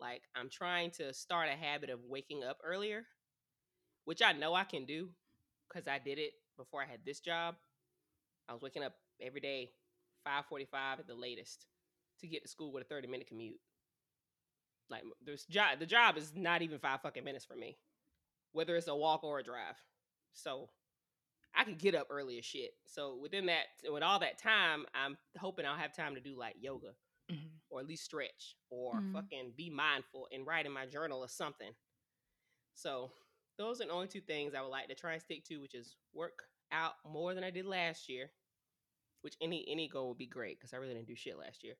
[0.00, 3.04] Like, I'm trying to start a habit of waking up earlier,
[4.04, 5.08] which I know I can do
[5.68, 7.56] because I did it before I had this job.
[8.48, 9.72] I was waking up every day,
[10.24, 11.66] 5:45 at the latest,
[12.20, 13.60] to get to school with a 30 minute commute.
[14.88, 15.78] Like, there's job.
[15.78, 17.78] The job is not even five fucking minutes for me,
[18.52, 19.76] whether it's a walk or a drive.
[20.32, 20.68] So
[21.54, 22.74] I could get up early as shit.
[22.86, 26.56] So within that, with all that time, I'm hoping I'll have time to do like
[26.60, 26.94] yoga.
[27.76, 29.12] Or at least stretch or Mhm.
[29.12, 31.74] fucking be mindful and write in my journal or something.
[32.74, 33.12] So
[33.56, 35.74] those are the only two things I would like to try and stick to, which
[35.74, 38.32] is work out more than I did last year.
[39.22, 41.78] Which any any goal would be great because I really didn't do shit last year.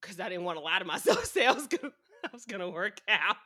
[0.00, 1.92] Because I didn't want to lie to myself, say I was gonna
[2.24, 3.36] I was gonna work out,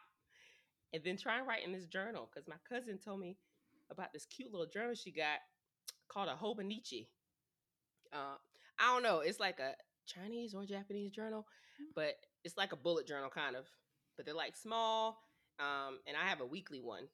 [0.93, 2.27] and then try and write in this journal.
[2.33, 3.37] Because my cousin told me
[3.91, 5.41] about this cute little journal she got
[6.09, 7.09] called a Hobonichi.
[8.13, 8.37] Uh,
[8.79, 9.21] I don't know.
[9.21, 9.75] It's like a
[10.07, 11.47] Chinese or Japanese journal,
[11.95, 12.15] but
[12.45, 13.67] it's like a bullet journal kind of.
[14.17, 15.19] But they're like small.
[15.59, 17.05] Um, and I have a weekly one,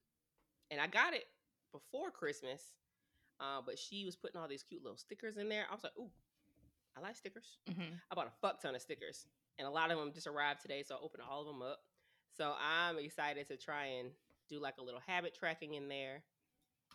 [0.71, 1.25] and I got it
[1.73, 2.63] before Christmas.
[3.39, 5.65] Uh, but she was putting all these cute little stickers in there.
[5.71, 6.11] I was like, ooh,
[6.97, 7.59] I like stickers.
[7.69, 8.01] Mhm.
[8.11, 9.27] I bought a fuck ton of stickers,
[9.59, 11.81] and a lot of them just arrived today, so I opened all of them up.
[12.37, 14.11] So I'm excited to try and
[14.49, 16.23] do like a little habit tracking in there,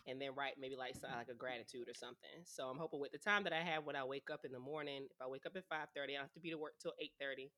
[0.06, 2.44] and then write maybe like some, like a gratitude or something.
[2.44, 4.58] So I'm hoping with the time that I have when I wake up in the
[4.58, 6.94] morning, if I wake up at 5:30, I don't have to be to work till
[7.00, 7.50] 8:30.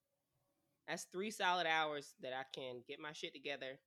[0.87, 3.79] That's three solid hours that I can get my shit together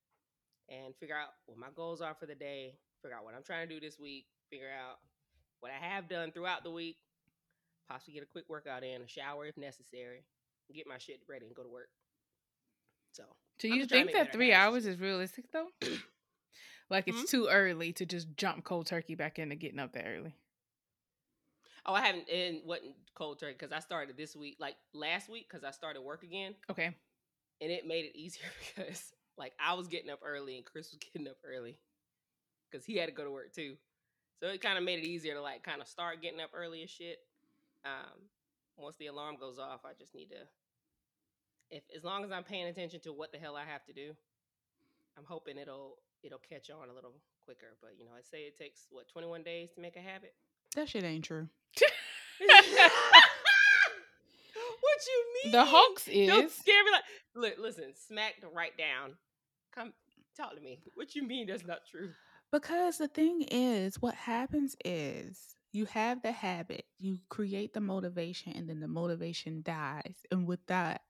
[0.68, 3.68] and figure out what my goals are for the day, figure out what I'm trying
[3.68, 4.98] to do this week, figure out
[5.58, 6.98] what I have done throughout the week,
[7.88, 10.24] possibly get a quick workout in, a shower if necessary,
[10.72, 11.88] get my shit ready and go to work.
[13.12, 13.24] So,
[13.58, 15.68] Do you just trying to think that three hours is realistic though?
[16.92, 17.26] like it's Hmm?
[17.26, 20.34] too early to just jump cold turkey back into getting up that early.
[21.86, 25.48] oh, I haven't and wasn't cold turkey because I started this week, like last week,
[25.50, 26.94] because I started work again, Okay.
[27.60, 28.44] and it made it easier
[28.76, 31.78] because like I was getting up early and Chris was getting up early
[32.70, 33.76] because he had to go to work too.
[34.40, 36.80] So it kind of made it easier to like kind of start getting up early
[36.82, 37.18] and shit.
[37.84, 38.28] Um,
[38.76, 40.36] once the alarm goes off, I just need to.
[41.70, 44.14] If as long as I'm paying attention to what the hell I have to do,
[45.16, 47.76] I'm hoping it'll it'll catch on a little quicker.
[47.80, 50.34] But you know, I say it takes what 21 days to make a habit.
[50.74, 51.48] That shit ain't true.
[52.38, 52.50] what
[55.06, 55.52] you mean?
[55.52, 57.02] The hoax is Don't scare me like
[57.34, 59.16] look, listen, smack the right down.
[59.74, 59.92] Come
[60.36, 60.80] talk to me.
[60.94, 62.10] What you mean that's not true?
[62.50, 68.52] Because the thing is, what happens is you have the habit, you create the motivation,
[68.54, 70.16] and then the motivation dies.
[70.30, 71.00] And with that,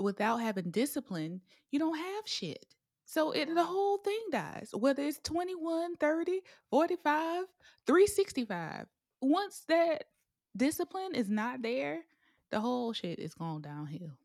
[0.00, 2.64] without having discipline, you don't have shit.
[3.04, 4.70] So it the whole thing dies.
[4.72, 7.44] Whether it's 21, 30, 45,
[7.86, 8.86] 365.
[9.20, 10.04] Once that
[10.56, 12.00] discipline is not there,
[12.50, 14.18] the whole shit is going downhill.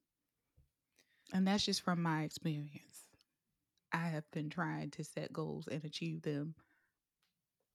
[1.34, 3.08] And that's just from my experience.
[3.92, 6.56] I have been trying to set goals and achieve them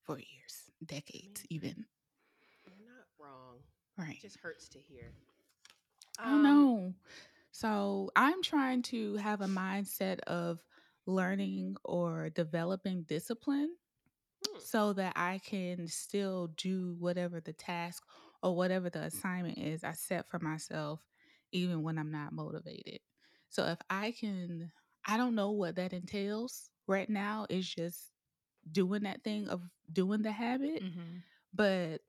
[0.03, 1.87] for years, decades, even.
[2.65, 3.57] You're not wrong.
[3.97, 4.17] Right.
[4.17, 5.13] It just hurts to hear.
[6.19, 6.95] I um know.
[7.51, 10.59] So I'm trying to have a mindset of
[11.07, 13.71] learning or developing discipline
[14.47, 14.59] Hmm.
[14.61, 18.03] so that I can still do whatever the task
[18.43, 21.01] or whatever the assignment is I set for myself,
[21.53, 23.01] even when I'm not motivated.
[23.51, 24.73] So if I can,
[25.07, 27.47] I don't know what that entails right now.
[27.51, 28.11] It's just
[28.71, 29.63] doing that thing of
[29.93, 30.83] doing the habit.
[30.83, 31.19] Mm-hmm.
[31.55, 32.01] But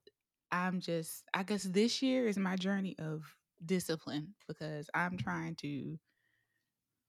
[0.51, 3.23] I'm just, I guess this year is my journey of
[3.65, 5.97] discipline because I'm trying to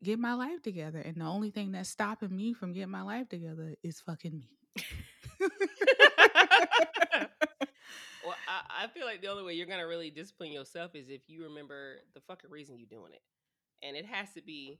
[0.05, 0.99] get my life together.
[0.99, 4.51] And the only thing that's stopping me from getting my life together is fucking me.
[8.25, 11.23] well, I, I feel like the only way you're gonna really discipline yourself is if
[11.27, 13.23] you remember the fucking reason you're doing it,
[13.83, 14.79] and it has to be,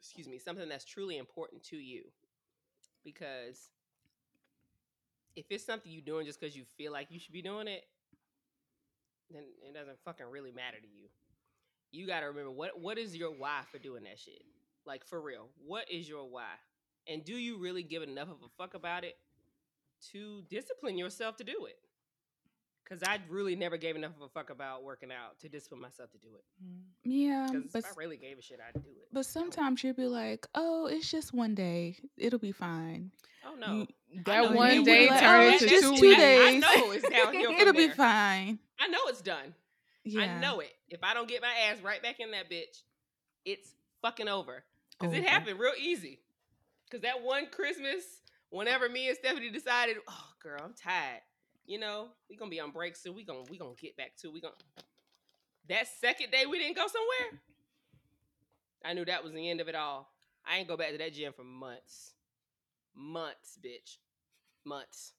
[0.00, 2.04] excuse me, something that's truly important to you.
[3.04, 3.70] Because
[5.36, 7.84] if it's something you're doing just because you feel like you should be doing it,
[9.30, 11.08] then it doesn't fucking really matter to you.
[11.96, 14.42] You gotta remember what what is your why for doing that shit.
[14.84, 16.52] Like for real, what is your why?
[17.08, 19.16] And do you really give enough of a fuck about it
[20.12, 21.78] to discipline yourself to do it?
[22.84, 26.12] Because I really never gave enough of a fuck about working out to discipline myself
[26.12, 26.44] to do it.
[26.64, 27.10] Mm-hmm.
[27.10, 29.08] Yeah, but if I really gave a shit, I'd do it.
[29.12, 31.96] but sometimes you'll be like, "Oh, it's just one day.
[32.16, 33.10] It'll be fine."
[33.44, 36.62] Oh no, You- That one day like, turned "Oh, into two two days.
[36.64, 37.50] I know it's downhill.
[37.60, 38.58] It'll be fine.
[38.78, 39.54] I know it's done.
[40.06, 40.72] Yeah, I know it.
[40.88, 42.82] If I don't get my ass right back in that bitch,
[43.44, 44.64] it's fucking over.
[44.98, 46.20] Because it happened real easy.
[46.84, 48.04] Because that one Christmas,
[48.50, 51.22] whenever me and Stephanie decided, oh girl, I'm tired.
[51.66, 53.16] You know, we gonna be on break soon.
[53.16, 54.54] We gonna we gonna get back to we gonna
[55.68, 57.40] that second day we didn't go somewhere.
[58.84, 60.08] I knew that was the end of it all.
[60.48, 62.12] I ain't go back to that gym for months.
[62.94, 63.96] Months, bitch.
[64.64, 65.12] Months.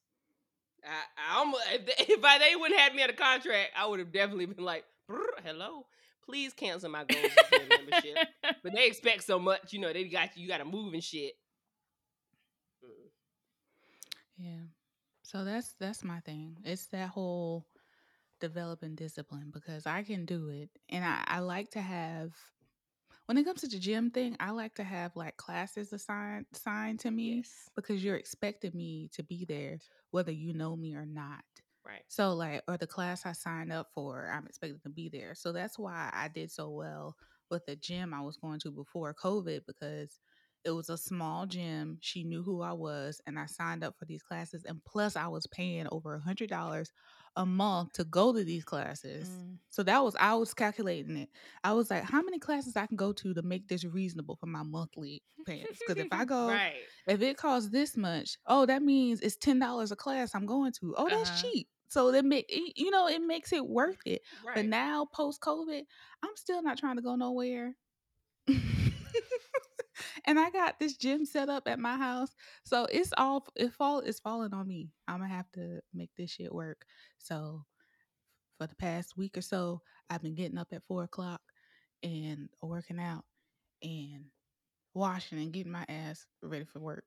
[0.84, 3.70] I, I almost if they, if I, they wouldn't have had me at a contract,
[3.76, 4.84] I would have definitely been like,
[5.44, 5.86] "Hello,
[6.24, 7.30] please cancel my gold
[7.68, 8.16] membership."
[8.62, 9.92] But they expect so much, you know.
[9.92, 11.34] They got you, you got to move and shit.
[12.84, 13.10] Mm.
[14.36, 14.66] yeah.
[15.22, 16.56] So that's that's my thing.
[16.64, 17.66] It's that whole
[18.40, 22.32] developing discipline because I can do it, and I, I like to have.
[23.28, 27.00] When it comes to the gym thing, I like to have like classes assigned assigned
[27.00, 31.04] to me Yes, because you're expecting me to be there whether you know me or
[31.06, 31.44] not.
[31.84, 32.04] right.
[32.08, 35.34] So like or the class I signed up for, I'm expected to be there.
[35.34, 37.16] So that's why I did so well
[37.50, 40.20] with the gym I was going to before COVID because
[40.64, 41.98] it was a small gym.
[42.00, 45.28] She knew who I was and I signed up for these classes and plus I
[45.28, 46.92] was paying over a hundred dollars
[47.36, 49.30] a month to go to these classes.
[49.30, 49.58] Mm.
[49.70, 51.30] So that was I was calculating it.
[51.62, 54.46] I was like, how many classes I can go to to make this reasonable for
[54.46, 55.82] my monthly payments?
[55.82, 59.58] Because if I go right, if it costs this much, oh, that means it's ten
[59.58, 60.94] dollars a class I'm going to.
[60.96, 61.40] Oh, that's Uh-huh.
[61.40, 61.68] cheap.
[61.88, 64.22] So that make you know it makes it worth it.
[64.42, 64.54] right.
[64.54, 65.82] But now post COVID,
[66.22, 67.76] I'm still not trying to go nowhere.
[70.24, 72.34] and I got this gym set up at my house,
[72.64, 74.90] so it's all it fall it's falling on me.
[75.06, 76.84] I'm gonna have to make this shit work.
[77.18, 77.64] So
[78.58, 81.40] for the past week or so, I've been getting up at four o'clock
[82.02, 83.24] and working out
[83.82, 84.24] and
[84.94, 87.04] washing and getting my ass ready for work.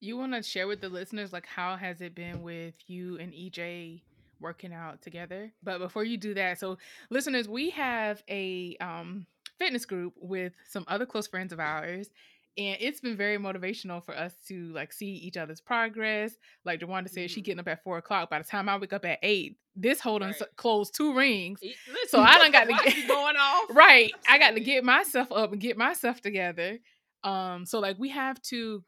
[0.00, 3.32] You want to share with the listeners like how has it been with you and
[3.32, 4.02] EJ
[4.40, 5.52] working out together?
[5.62, 6.76] But before you do that, so
[7.10, 9.26] listeners, we have a um
[9.58, 12.08] fitness group with some other close friends of ours.
[12.56, 16.36] And it's been very motivational for us to like see each other's progress.
[16.64, 17.44] Like Jawanda said, she Mhm.
[17.44, 18.30] getting up at four o'clock.
[18.30, 20.42] By the time I wake up at eight, this holding Right.
[20.56, 21.60] closed two rings.
[21.64, 21.74] E-
[22.06, 23.70] So I don't got to get going off.
[23.74, 24.12] right.
[24.28, 26.78] I got to get myself up and get myself together.
[27.24, 28.84] Um, so like we have to,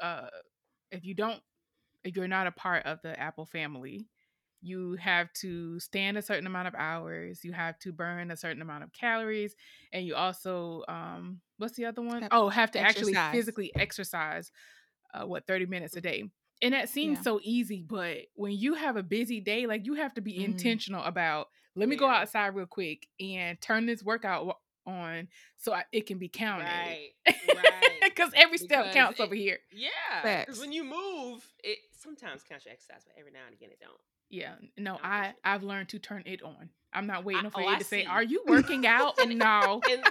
[0.00, 0.28] uh,
[0.90, 1.42] if you don't,
[2.04, 4.06] if you're not a part of the Apple family,
[4.62, 7.44] you have to stand a certain amount of hours.
[7.44, 9.54] You have to burn a certain amount of calories,
[9.92, 12.22] and you also, um, what's the other one?
[12.22, 14.50] Have- Oh, have to actually physically exercise.
[15.12, 16.22] Uh, what thirty minutes a day.
[16.62, 17.22] And that seems Yeah.
[17.22, 20.44] so easy, but when you have a busy day, like you have to be Mhm.
[20.44, 25.84] intentional about let me go outside real quick and turn this workout on so I,
[25.90, 26.66] it can be counted.
[26.66, 28.00] Right, right.
[28.04, 29.58] Because every step Because counts it- over here.
[29.72, 33.70] Yeah, because when you move, it sometimes counts your exercise, but every now and again
[33.70, 34.00] it don't.
[34.30, 34.54] Yeah.
[34.78, 35.34] No, No, I.
[35.44, 36.70] I've learned to turn it on.
[36.92, 38.06] I'm not waiting for oh, you I to say, see.
[38.06, 39.80] "Are you working out?" no.
[39.90, 40.02] and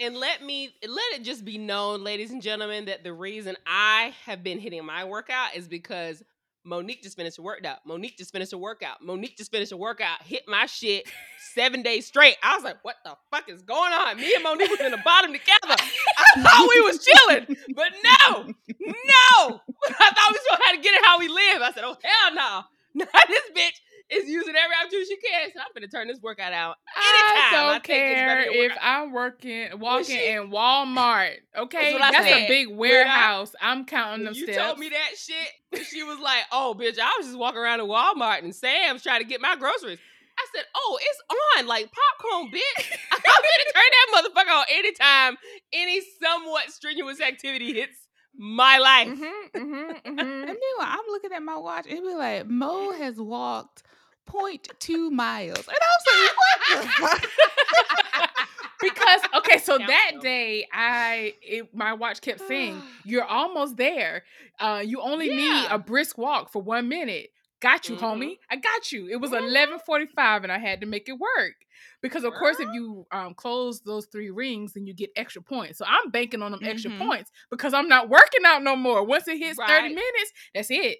[0.00, 4.14] and let me let it just be known, ladies and gentlemen, that the reason I
[4.26, 6.22] have been hitting my workout is because
[6.64, 7.78] Monique just finished a workout.
[7.86, 9.02] Monique just finished a workout.
[9.02, 10.22] Monique just finished a workout.
[10.22, 11.06] Hit my shit
[11.54, 12.36] seven days straight.
[12.42, 14.18] I was like, what the fuck is going on?
[14.18, 15.58] Me and Monique was in the bottom together.
[15.62, 19.60] I thought we was chilling, but no, no.
[19.88, 21.62] I thought we still had to get it how we live.
[21.62, 22.62] I said, oh hell no.
[23.28, 23.80] This bitch
[24.10, 25.50] is using every opportunity she can.
[25.54, 26.76] So I'm gonna turn this workout out.
[26.96, 31.34] I Anytime I don't it's care if I'm working, walking she- in Walmart.
[31.56, 33.54] Okay, what I that's a big When I- warehouse.
[33.60, 34.58] I'm counting them you steps.
[34.58, 37.86] told me that shit, she was like, "Oh, bitch, I was just walking around in
[37.86, 39.98] Walmart and Sam's trying to get my groceries."
[40.38, 41.22] I said, "Oh, it's
[41.58, 44.08] on like popcorn, bitch." I'm gonna turn that
[44.46, 45.36] motherfucker on anytime
[45.72, 47.96] any somewhat strenuous activity hits
[48.38, 49.08] my life.
[49.08, 50.46] Mm-hmm, mm-hmm, And mm-hmm.
[50.46, 53.82] then when I'm looking at my watch, it be like Mo has walked
[54.30, 57.26] 0.2 miles, and I was like, "What
[58.80, 64.24] because okay, so that day I it, my watch kept saying you're almost there.
[64.60, 67.30] Uh, you only need a brisk walk for one minute.
[67.60, 68.00] Got you, Mhm.
[68.00, 68.38] homie.
[68.50, 69.08] I got you.
[69.08, 69.38] It was Mhm.
[69.38, 71.54] eleven forty five, and I had to make it work
[72.00, 75.78] because, of course, if you um close those three rings, then you get extra points.
[75.78, 77.06] So I'm banking on them extra Mhm.
[77.06, 79.02] points because I'm not working out no more.
[79.04, 80.98] Once it hits thirty minutes, that's it.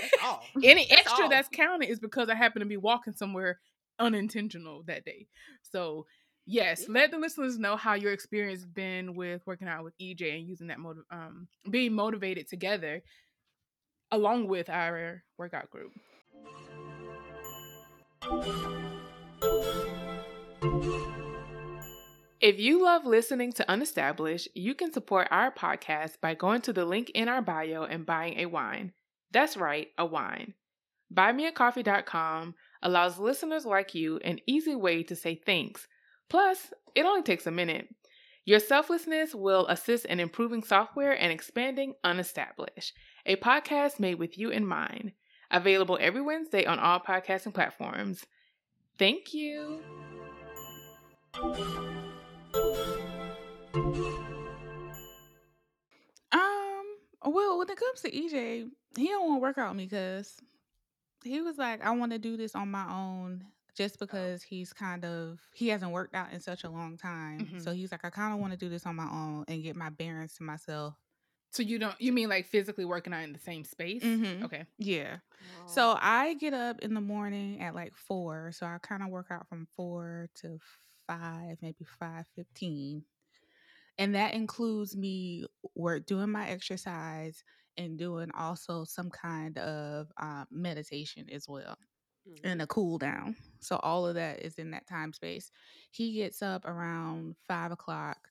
[0.00, 0.50] That's all.
[0.62, 1.30] Any That's extra all.
[1.30, 3.60] that's counted is because I happen to be walking somewhere
[3.98, 5.26] unintentional that day.
[5.62, 6.06] So
[6.46, 10.36] yes, let the listeners know how your experience has been with working out with EJ
[10.38, 13.02] and using that motiv- um being motivated together
[14.14, 15.92] along with our workout group.
[22.40, 26.84] If you love listening to Unestablished, you can support our podcast by going to the
[26.84, 28.92] link in our bio and buying a wine.
[29.32, 30.54] That's right, a wine.
[31.12, 35.88] BuyMeACoffee.com allows listeners like you an easy way to say thanks.
[36.28, 37.88] Plus, it only takes a minute.
[38.44, 42.92] Your selflessness will assist in improving software and expanding Unestablished,
[43.26, 45.12] a podcast made with you in mind.
[45.50, 48.24] Available every Wednesday on all podcasting platforms.
[48.98, 49.80] Thank you.
[56.32, 56.84] Um,
[57.24, 60.36] well, when it comes to EJ, he don't want to work out with me because
[61.22, 63.44] he was like, I want to do this on my own
[63.76, 67.40] just because he's kind of he hasn't worked out in such a long time.
[67.54, 67.62] Mhm.
[67.62, 69.74] So he's like, I kind of want to do this on my own and get
[69.76, 70.94] my bearings to myself.
[71.54, 74.04] So you don't you mean like physically working out in the same space?
[74.04, 74.42] Mhm.
[74.42, 74.66] Okay.
[74.78, 75.18] Yeah.
[75.40, 75.66] Oh.
[75.66, 78.52] So I get up in the morning at like four.
[78.52, 80.58] So I kind of work out from four to
[81.06, 83.04] five, maybe five fifteen,
[83.98, 87.44] and that includes me work doing my exercise
[87.76, 91.76] and doing also some kind of uh, meditation as well
[92.26, 92.44] Mhm.
[92.44, 93.36] and a cool down.
[93.60, 95.50] So all of that is in that time space.
[95.90, 98.28] He gets up around five o'clock,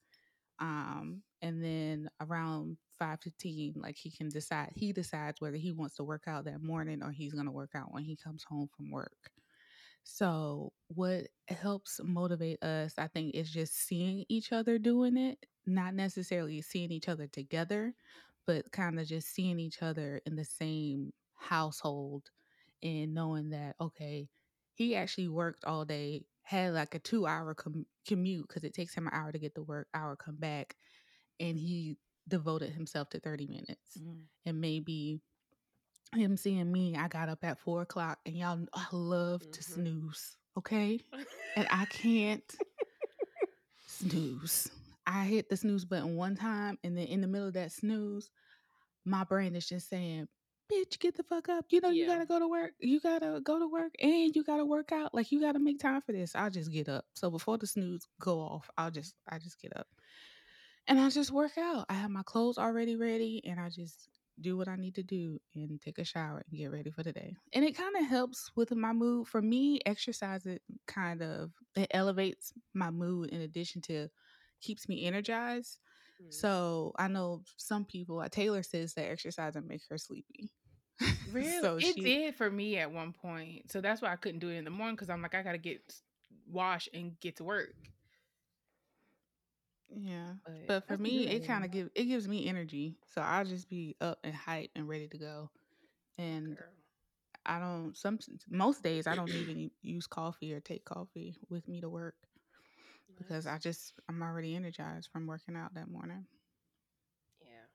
[0.59, 4.71] um, and then around five fifteen, like he can decide.
[4.75, 7.93] He decides whether he wants to work out that morning or he's gonna work out
[7.93, 9.31] when he comes home from work.
[10.03, 15.93] So what helps motivate us, I think, is just seeing each other doing it, not
[15.95, 17.93] necessarily seeing each other together,
[18.45, 22.23] but kind of just seeing each other in the same household
[22.81, 24.29] and knowing that okay
[24.75, 28.95] he actually worked all day had like a two hour com- commute because it takes
[28.95, 30.75] him an hour to get to work hour come back
[31.39, 33.97] and he devoted himself to 30 minutes
[34.45, 35.19] and maybe
[36.15, 39.63] him seeing me i got up at four o'clock and y'all i love to Mhm.
[39.63, 40.99] snooze okay?
[41.55, 42.55] And i can't
[43.87, 44.69] snooze.
[45.05, 48.29] I hit the snooze button one time and then in the middle of that snooze
[49.05, 50.27] my brain is just saying
[50.71, 51.65] bitch get the fuck up.
[51.69, 52.71] You know you gotta go to work.
[52.79, 55.13] You gotta go to work and you gotta work out.
[55.13, 56.35] Like you gotta make time for this.
[56.35, 57.05] I'll just get up.
[57.15, 59.87] So before the snooze go off i'll just i just get up
[60.87, 64.09] and i just work out i have my clothes already ready and i just
[64.41, 67.13] do what i need to do and take a shower and get ready for the
[67.13, 71.51] day and it kind of helps with my mood for me exercise it kind of
[71.75, 74.07] it elevates my mood in addition to
[74.61, 75.79] keeps me energized
[76.19, 76.29] Mhm.
[76.31, 80.51] so I know some people, like Taylor says that exercise and make her sleepy.
[81.31, 81.61] Really?
[81.61, 83.71] so it she, did for me at one point.
[83.71, 85.57] So that's why I couldn't do it in the morning because I'm like, I gotta
[85.57, 85.81] get
[86.47, 87.73] washed and get to work.
[89.95, 90.33] Yeah.
[90.45, 92.97] But, But for I can do me, it kind of give it gives me energy.
[93.13, 95.49] So I'll just be up and hype and ready to go.
[96.17, 96.67] And Girl.
[97.45, 101.81] I don't some most days I don't even use coffee or take coffee with me
[101.81, 102.15] to work
[103.17, 106.25] because I just I'm already energized from working out that morning.
[107.41, 107.67] Yeah.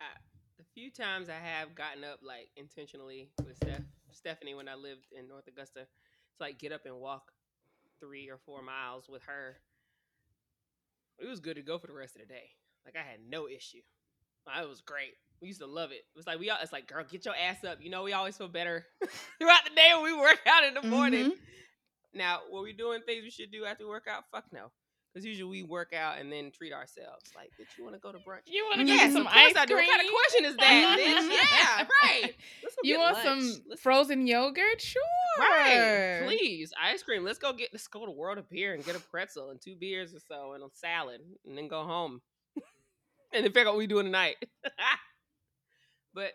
[0.00, 0.04] I,
[0.58, 3.82] the few times I have gotten up like intentionally with Steph,
[4.12, 5.86] Stephanie when I lived in North Augusta to
[6.40, 7.32] like get up and walk
[8.00, 9.56] three or four miles with her,
[11.18, 12.50] it was good to go for the rest of the day.
[12.84, 13.82] Like I had no issue.
[14.46, 15.12] It was great.
[15.42, 15.96] We used to love it.
[16.14, 16.56] It was like we all.
[16.62, 17.78] It's like, girl, get your ass up.
[17.82, 18.86] You know, we always feel better
[19.38, 21.32] throughout the day when we work out in the morning.
[21.32, 21.38] Mhm.
[22.14, 24.24] Now, were we doing things we should do after we work out?
[24.32, 24.70] Fuck no.
[25.12, 27.32] Because usually we work out and then treat ourselves.
[27.34, 28.40] Like, bitch, you want to go to brunch?
[28.46, 29.74] You want to Yes, get Yes, some of course ice I do.
[29.74, 29.86] cream?
[29.86, 31.38] What kind of question is that, bitch?
[31.80, 32.34] Yeah, right.
[32.62, 33.26] Let's go You get want lunch.
[33.42, 34.80] some Let's- frozen yogurt?
[34.80, 35.02] Sure.
[35.38, 37.24] Right, please, ice cream.
[37.24, 37.70] Let's go get.
[37.72, 40.52] Let's go to World of Beer and get a pretzel and two beers or so
[40.52, 42.20] and a salad, and then go home,
[43.32, 44.36] and then figure out what we doing tonight.
[46.14, 46.32] but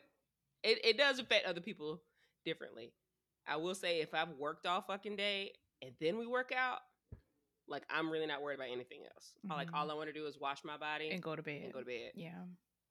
[0.64, 2.02] it, it does affect other people
[2.46, 2.92] differently.
[3.48, 5.52] I will say, if I've worked all fucking day
[5.82, 6.80] and then we work out,
[7.68, 9.32] like I'm really not worried about anything else.
[9.50, 9.92] I Like all mm-hmm.
[9.92, 11.62] I want to do is wash my body and go to bed.
[11.64, 12.12] and go to bed.
[12.16, 12.32] Yeah.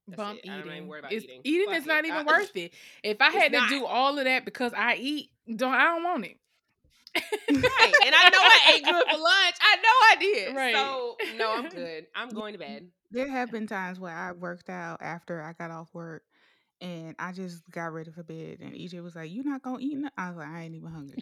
[0.08, 0.48] That's Bump it.
[0.50, 0.88] I don't even eating.
[0.88, 1.40] worry about It's- eating.
[1.44, 2.72] Eating Fuck is not even I- worth it.
[3.04, 3.68] If I had to not.
[3.68, 6.38] do all of that because I eat, don't I don't want it.
[7.14, 7.22] right.
[7.50, 9.56] And I know I ate good for lunch.
[9.60, 10.56] I know I did.
[10.56, 10.74] Right.
[10.74, 12.06] So no, I'm good.
[12.14, 12.88] I'm going to bed.
[13.10, 16.22] There have been times where I worked out after I got off work
[16.82, 19.96] and I just got ready for bed and EJ was like, You not gonna eat?
[19.96, 21.16] no-" I was like, I ain't even hungry,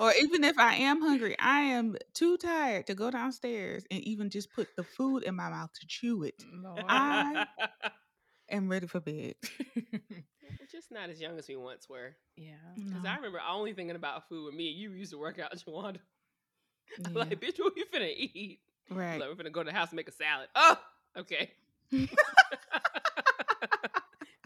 [0.00, 4.30] or even if I am hungry, I am too tired to go downstairs and even
[4.30, 6.42] just put the food in my mouth to chew it.
[6.52, 6.84] Lord.
[6.88, 7.46] I-
[8.50, 9.34] Am ready for bed.
[9.74, 12.14] We're just not as young as we once were.
[12.36, 12.54] yeah.
[12.76, 13.10] Because No.
[13.10, 14.70] I remember only thinking about food with me.
[14.70, 15.98] You used to work out, Jawanda.
[17.04, 18.60] I'm Yeah, Like, bitch, what you finna eat?
[18.90, 19.18] right.
[19.20, 20.48] Like, we're finna go to the house and make a salad.
[20.54, 20.78] Oh,
[21.18, 21.50] okay.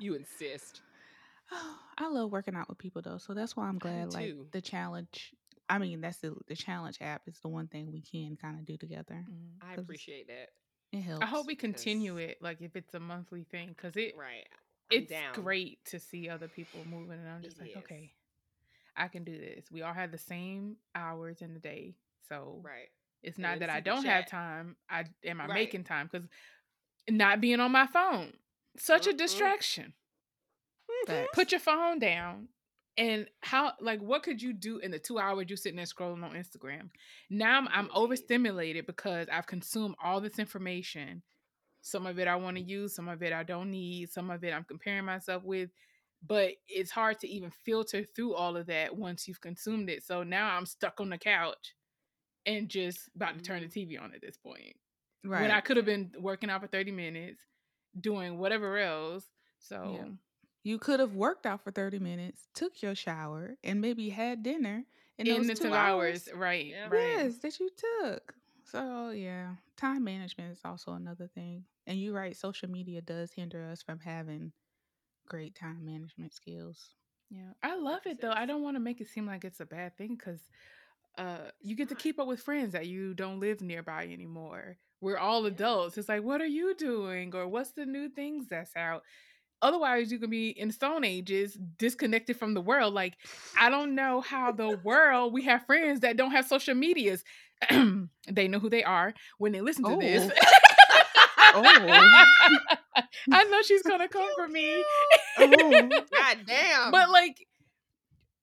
[0.01, 0.83] You insist.
[1.99, 5.35] I love working out with people though, so that's why I'm glad like the challenge.
[5.69, 8.65] I mean, that's the the challenge app is the one thing we can kind of
[8.65, 9.29] do together.
[9.29, 9.61] Mm.
[9.61, 10.51] I 'Cause appreciate that.
[10.93, 11.21] It helps.
[11.21, 12.19] I hope we continue Yes.
[12.19, 14.47] it, like if it's a monthly thing, because it Right.
[14.91, 15.33] I'm it's down.
[15.33, 17.77] great to see other people moving, and I'm just It like, is.
[17.77, 18.15] okay,
[18.97, 19.71] I can do this.
[19.71, 21.99] We all have the same hours in the day,
[22.29, 22.91] so Right.
[23.23, 24.77] it's not in that I don't have time.
[24.91, 25.49] I am I Right.
[25.49, 26.29] making time because
[27.11, 28.35] not being on my phone,
[28.77, 29.18] such a Mm-mm.
[29.18, 29.93] distraction.
[31.09, 32.49] Mm, put your phone down.
[32.99, 36.25] And how like what could you do in the two hours you sitting there scrolling
[36.25, 36.91] on Instagram?
[37.31, 41.23] Now I'm, I'm overstimulated because I've consumed all this information.
[41.83, 44.45] Some of it I want to use, some of it I don't need, some of
[44.45, 45.71] it I'm comparing myself with.
[46.27, 50.05] But it's hard to even filter through all of that once you've consumed it.
[50.05, 51.75] So now I'm stuck on the couch
[52.45, 53.93] and just about to turn the mm-hmm.
[53.93, 54.77] TV on at this point
[55.25, 55.43] right.
[55.43, 57.43] when I could have been working out for 30 minutes,
[57.99, 59.24] doing whatever else.
[59.59, 60.07] So
[60.62, 64.84] you could have worked out for 30 minutes, took your shower, and maybe had dinner
[65.18, 66.66] in, in those the two two hours, right?
[66.66, 66.88] Yeah.
[66.88, 67.14] Right.
[67.18, 67.70] Yes, that you
[68.03, 68.34] took.
[68.64, 71.64] So yeah, time management is also another thing.
[71.86, 74.53] And you're right, social media does hinder us from having
[75.26, 76.95] great time management skills.
[77.30, 77.53] Yeah.
[77.62, 78.32] I love it though.
[78.32, 80.41] I don't want to make it seem like it's a bad thing because
[81.18, 84.76] uh you get to keep up with friends that you don't live nearby anymore.
[85.01, 85.97] We're all adults.
[85.99, 87.35] It's like, what are you doing?
[87.35, 89.03] Or what's the new things that's out?
[89.63, 92.95] Otherwise, you can be in stone ages, disconnected from the world.
[92.95, 93.15] Like,
[93.59, 97.25] I don't know how the world we have friends that don't have social medias.
[97.71, 100.31] they know who they are when they listen to this.
[101.53, 101.63] Oh.
[103.33, 104.83] I know she's gonna come for me.
[105.39, 105.49] Oh.
[106.13, 106.91] God damn.
[106.91, 107.47] but like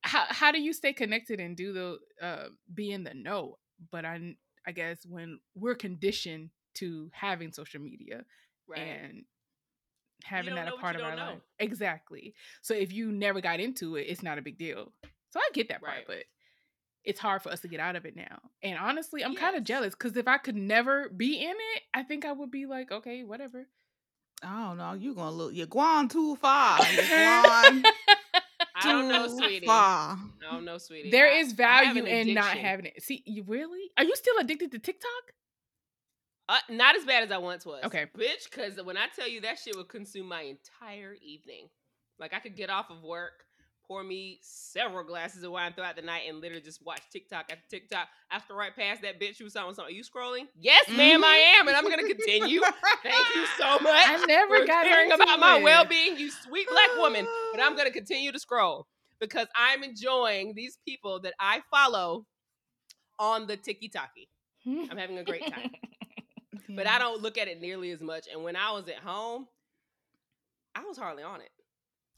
[0.01, 3.58] how how do you stay connected and do the uh be in the know
[3.91, 4.36] but i
[4.68, 8.24] i guess when we're conditioned to having social media
[8.68, 8.80] right.
[8.80, 9.24] and
[10.24, 11.26] having that a part of our know.
[11.26, 14.91] life exactly so if you never got into it it's not a big deal
[15.32, 16.05] so i get that part Right.
[16.07, 16.24] but
[17.03, 19.63] it's hard for us to get out of it now and honestly i'm kind of
[19.63, 22.91] jealous because if i could never be in it i think i would be like
[22.91, 23.68] okay whatever
[24.43, 24.93] I don't know.
[24.93, 25.53] You're gonna look.
[25.55, 26.78] You're going too far.
[26.93, 27.84] You're going
[28.80, 29.65] I don't know, sweetie.
[29.65, 30.17] Far.
[30.17, 31.09] I don't know, sweetie.
[31.11, 34.71] there I- is value in not having it see you really are you still addicted
[34.71, 35.07] to tiktok
[36.49, 37.84] Uh, not as bad as I once was.
[37.84, 38.05] Okay.
[38.17, 41.67] Bitch, because when I tell you that shit would consume my entire evening.
[42.19, 43.43] Like I could get off of work,
[43.88, 47.63] pour me several glasses of wine throughout the night, and literally just watch TikTok after
[47.69, 48.07] TikTok.
[48.31, 49.85] After right past that bitch who was on something.
[49.85, 50.47] Are you scrolling?
[50.59, 51.61] Yes, ma'am, I mm-hmm.
[51.61, 52.61] am, and I'm gonna continue.
[53.03, 54.03] Thank you so much.
[54.07, 57.27] I never got caring into about my well-being, you sweet black woman.
[57.53, 58.88] But I'm gonna continue to scroll
[59.19, 62.25] because I'm enjoying these people that I follow
[63.19, 64.29] on the Tiki Taki.
[64.91, 65.71] I'm having a great time
[66.69, 68.27] but I don't look at it nearly as much.
[68.31, 69.47] And when I was at home,
[70.75, 71.49] I was hardly on it.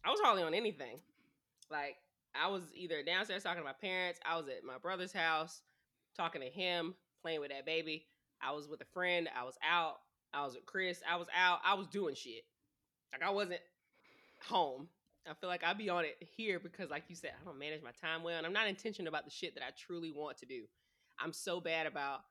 [0.04, 1.00] I was hardly on anything.
[1.72, 1.98] Like
[2.36, 5.62] I was either downstairs talking to my parents, I was at my brother's house
[6.16, 8.06] talking to him, playing with that baby.
[8.42, 9.96] I was with a friend, I was out,
[10.34, 12.44] I was with Chris, I was out, I was doing shit.
[13.12, 13.62] Like I wasn't
[14.48, 14.88] home.
[15.30, 17.84] I feel like I'd be on it here because, like you said, I don't manage
[17.84, 20.46] my time well, and I'm not intentional about the shit that I truly want to
[20.46, 20.64] do.
[21.20, 22.22] I'm so bad about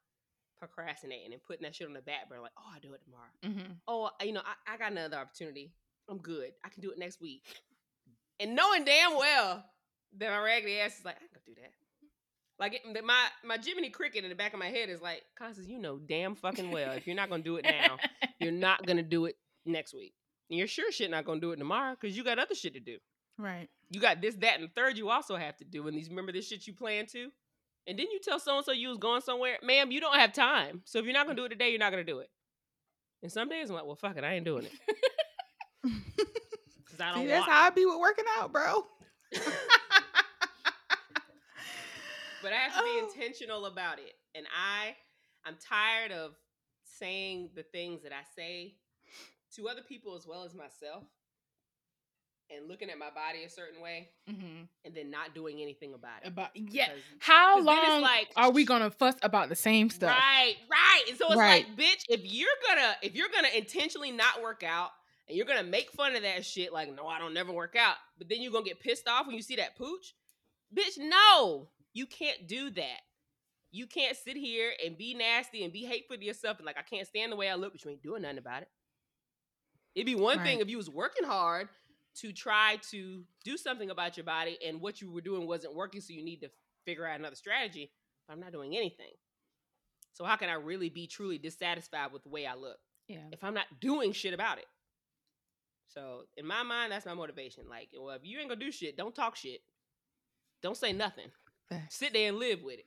[0.59, 3.31] procrastinating and putting that shit on the back burner, like, oh, I'll do it tomorrow.
[3.45, 3.77] Mhm.
[3.87, 5.73] Oh, you know, I, I got another opportunity.
[6.09, 6.53] I'm good.
[6.65, 7.43] I can do it next week.
[8.41, 9.65] And knowing damn well
[10.19, 11.73] that my raggedy ass is like, I can go do that.
[12.59, 15.69] Like it, my my Jiminy Cricket in the back of my head is like, Constance,
[15.69, 17.99] you know damn fucking well if you're not gonna do it now,
[18.41, 20.15] you're not gonna do it next week.
[20.51, 22.81] And you're sure shit not gonna do it tomorrow because you got other shit to
[22.81, 22.99] do.
[23.39, 23.69] Right.
[23.91, 25.87] You got this, that, and the third you also have to do.
[25.87, 27.29] And these remember this shit you plan to?
[27.87, 29.59] And didn't you tell so and so you was going somewhere?
[29.63, 30.83] Ma'am, you don't have time.
[30.85, 32.29] So if you're not gonna do it today, you're not gonna do it.
[33.23, 34.73] And some days I'm like, well, fuck it, I ain't doing it.
[36.99, 38.87] Because I don't See, that's want how I be with working out, bro.
[42.43, 43.09] but I have to be Oh.
[43.15, 44.15] intentional about it.
[44.35, 44.95] And I
[45.45, 46.33] I'm tired of
[46.99, 48.75] saying the things that I say
[49.55, 51.05] to other people as well as myself
[52.51, 56.23] and looking at my body a certain way hmm and then not doing anything about
[56.25, 56.29] it.
[56.29, 56.87] About yeah.
[56.89, 60.11] Because- How 'cause then it's long like, are we gonna fuss about the same stuff?
[60.11, 61.03] Right, right.
[61.09, 61.67] And so it's Right.
[61.69, 64.91] like, bitch, if you're gonna if you're gonna intentionally not work out
[65.29, 67.97] and you're gonna make fun of that shit, like, no, I don't never work out,
[68.17, 70.15] but then you're gonna get pissed off when you see that pooch,
[70.75, 73.01] bitch, no, you can't do that.
[73.71, 76.83] You can't sit here and be nasty and be hateful to yourself and like I
[76.83, 78.69] can't stand the way I look, but you ain't doing nothing about it.
[79.95, 81.69] It'd be one thing if you was working hard
[82.17, 86.01] to try to do something about your body and what you were doing wasn't working,
[86.01, 86.51] so you need to
[86.85, 87.91] figure out another strategy.
[88.27, 89.13] But I'm not doing anything.
[90.15, 93.29] So how can I really be truly dissatisfied with the way I look Yeah.
[93.33, 94.67] if I'm not doing shit about it?
[95.89, 97.65] So in my mind, that's my motivation.
[97.69, 99.61] Like, well, if you ain't gonna do shit, don't talk shit.
[100.63, 101.31] Don't say nothing.
[101.69, 101.97] Facts.
[101.97, 102.87] Sit there and live with it.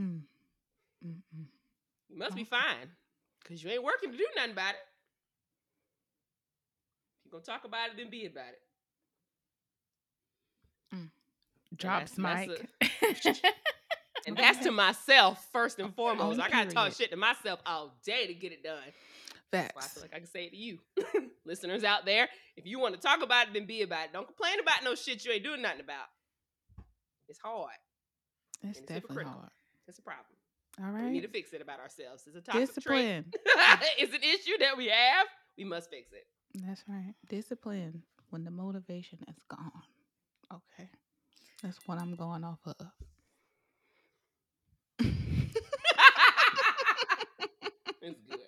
[0.00, 0.20] Mm.
[1.02, 2.90] You must be fine.
[3.46, 4.80] Cause you ain't working to do nothing about it.
[7.16, 8.60] If you're gonna talk about it, then be about it.
[11.76, 13.44] Drops that's mic.
[14.26, 16.38] And that's to myself first and foremost.
[16.40, 18.82] I gotta talk shit to myself all day to get it done.
[19.52, 20.78] That's why I feel like I can say it to you,
[21.44, 22.28] listeners out there.
[22.56, 24.12] If you want to talk about it, then be about it.
[24.12, 26.06] Don't complain about no shit you ain't doing nothing about.
[27.28, 27.70] It's hard.
[28.62, 29.50] It's it's definitely hard.
[29.88, 30.26] It's a problem.
[30.82, 31.04] All right.
[31.04, 32.24] We need to fix it about ourselves.
[32.26, 33.24] It's a toxic trait.
[33.30, 33.34] Discipline.
[33.98, 35.26] it's an issue that we have.
[35.58, 36.26] We must fix it.
[36.54, 37.14] That's right.
[37.28, 39.82] Discipline when the motivation is gone.
[40.52, 40.88] Okay.
[41.62, 42.74] That's what I'm going off of.
[48.02, 48.39] it's good.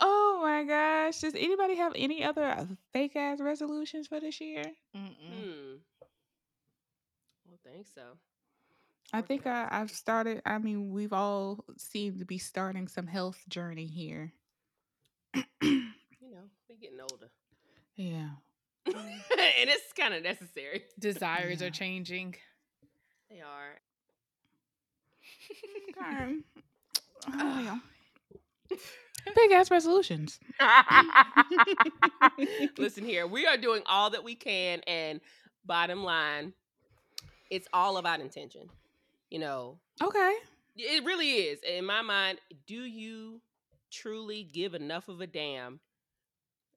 [0.00, 1.20] Oh my gosh.
[1.20, 4.64] Does anybody have any other fake ass resolutions for this year?
[4.96, 5.10] Mm-mm.
[5.18, 5.74] Hmm.
[7.46, 8.02] Well, think so.
[9.12, 10.40] I think I, I've started.
[10.46, 14.32] I mean, we've all seemed to be starting some health journey here.
[15.62, 17.28] You know, we're getting older,
[17.96, 18.28] yeah.
[18.86, 18.94] and
[19.70, 20.82] it's kind of necessary.
[20.98, 21.66] Desires Yeah.
[21.66, 22.36] are changing.
[23.28, 23.80] They are.
[25.88, 26.34] Okay.
[27.28, 27.80] Oh,
[28.70, 28.78] well.
[29.34, 30.38] Big ass resolutions.
[32.78, 35.20] Listen here, we are doing all that we can, and
[35.64, 36.52] bottom line,
[37.50, 38.68] it's all about intention.
[39.30, 40.34] You know, Okay.
[40.76, 41.60] it really is.
[41.68, 43.40] In my mind, do you
[43.90, 45.80] truly give enough of a damn,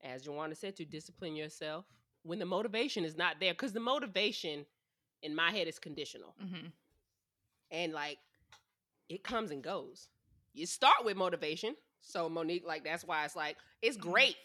[0.03, 1.85] as Joanna said, to discipline yourself
[2.23, 3.53] when the motivation is not there?
[3.53, 4.65] Because the motivation
[5.23, 6.35] in my head is conditional.
[6.39, 6.67] hmm
[7.71, 8.17] and like
[9.09, 10.07] it comes and goes.
[10.53, 11.75] You start with motivation.
[12.04, 14.12] So Monique, like that's why it's like it's mm-hmm.
[14.12, 14.36] great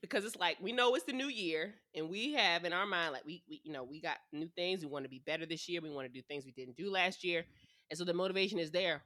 [0.00, 3.12] because it's like we know it's the new year and we have in our mind
[3.12, 4.80] like we, we you know we got new things.
[4.80, 5.80] We want to be better this year.
[5.82, 7.44] We want to do things we didn't do last year.
[7.90, 9.02] And so the motivation is there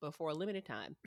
[0.00, 0.94] but for a limited time.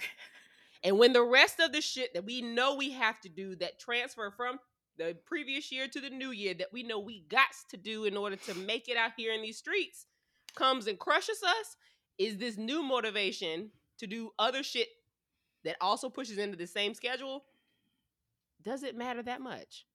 [0.84, 3.80] And when the rest of the shit that we know we have to do that
[3.80, 4.60] transfer from
[4.98, 8.18] the previous year to the new year that we know we got to do in
[8.18, 10.06] order to make it out here in these streets
[10.56, 11.78] comes and crushes us
[12.18, 14.88] is this new motivation to do other shit
[15.64, 17.44] that also pushes into the same schedule
[18.64, 19.86] does it matter that much?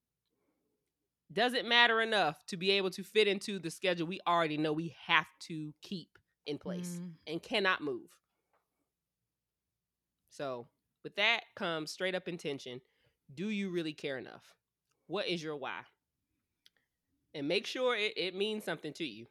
[1.32, 4.72] Does it matter enough to be able to fit into the schedule we already know
[4.72, 8.10] we have to keep in place Mm, and cannot move?
[10.30, 10.66] So
[11.02, 12.80] with that comes straight up intention.
[13.34, 14.54] Do you really care enough?
[15.06, 15.80] What is your why?
[17.34, 19.26] And make sure it, it means something to you.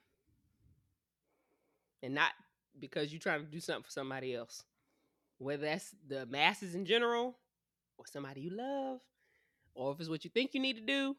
[2.01, 2.31] And not
[2.79, 4.63] because you're trying to do something for somebody else
[5.37, 7.37] whether that's the masses in general
[7.97, 8.99] or somebody you love
[9.75, 11.15] or if it's what you think you need to do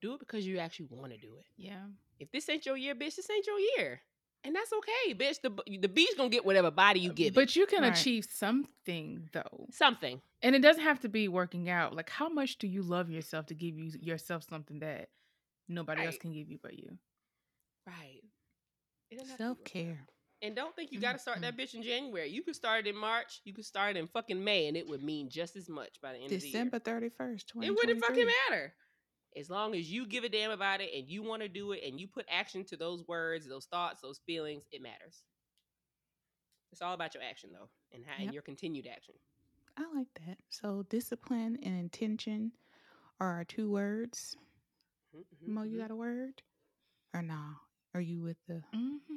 [0.00, 1.84] do it because you actually want to do it Yeah.
[2.18, 4.00] if this ain't your year bitch this ain't your year
[4.44, 7.28] and that's okay bitch the, b- the beach gonna get whatever body you uh, give
[7.28, 7.92] it But you can Right.
[7.92, 9.66] achieve something though.
[9.70, 11.94] something And it doesn't have to be working out.
[11.94, 15.10] Like how much do you love yourself to give you yourself something that
[15.68, 16.96] nobody else can give you but you?
[17.86, 18.22] right
[19.10, 20.06] It doesn't have to Self care.
[20.42, 20.46] Out.
[20.46, 22.96] and don't think you gotta start that bitch in january you could start it in
[22.96, 26.00] march you could start it in fucking may and it would mean just as much
[26.00, 28.74] by the end December of the year 31st, it wouldn't fucking matter
[29.36, 31.82] as long as you give a damn about it and you want to do it
[31.86, 35.24] and you put action to those words those thoughts those feelings it matters
[36.72, 39.14] it's all about your action though and how and your continued action
[39.76, 40.38] I like that.
[40.50, 42.52] So discipline and intention
[43.18, 44.36] are our two words.
[45.14, 45.80] Mhm, mhm, Mo, you mhm.
[45.80, 46.42] got a word?
[47.14, 47.54] Or nah?
[47.94, 49.16] Are you with the Mm-hmm.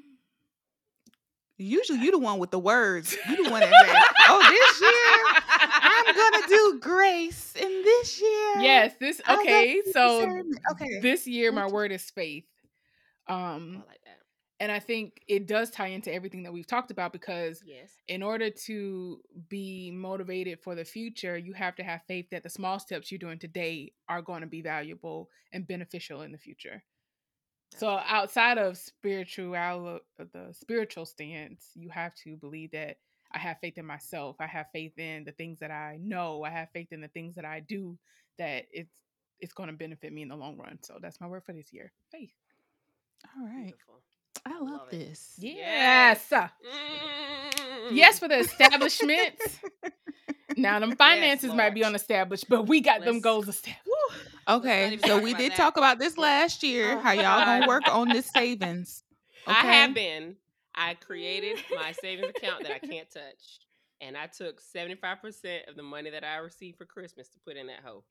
[1.57, 3.15] Usually you the one with the words.
[3.29, 5.43] You the one that say, Oh, this year
[5.81, 7.53] I'm gonna do grace.
[7.55, 9.81] And this year Yes, this okay.
[9.91, 10.27] So.
[10.71, 10.99] Okay.
[11.01, 12.45] this year my word is faith.
[13.29, 14.17] Oh, Um I like that
[14.59, 17.91] And I think it does tie into everything that we've talked about because Yes.
[18.07, 22.49] in order to be motivated for the future, you have to have faith that the
[22.49, 26.83] small steps you're doing today are going to be valuable and beneficial in the future.
[27.75, 32.97] So outside of spiritual uh, the spiritual stance, you have to believe that
[33.33, 34.35] I have faith in myself.
[34.39, 36.43] I have faith in the things that I know.
[36.43, 37.97] I have faith in the things that I do
[38.37, 38.91] that it's
[39.39, 40.79] it's going to benefit me in the long run.
[40.83, 41.91] So that's my word for this year.
[42.11, 42.31] Faith.
[43.37, 43.65] All right.
[43.65, 44.01] Beautiful.
[44.45, 45.33] I love, Love this.
[45.39, 46.25] Yes.
[46.29, 46.49] Mm.
[47.91, 49.35] Yes for the establishment.
[50.57, 51.91] now them finances might be Lord.
[51.91, 53.85] unestablished, but we got them Let's- goals established.
[53.85, 54.55] Woo.
[54.55, 55.57] Okay, so we did that.
[55.57, 56.93] talk about this last year.
[56.97, 59.03] Oh, how y'all gonna work on this savings?
[59.47, 59.93] I have Okay.
[60.19, 60.35] been.
[60.75, 63.59] I created my savings account that I can't touch.
[64.01, 67.67] And I took 75% of the money that I received for Christmas to put in
[67.67, 68.03] that hole.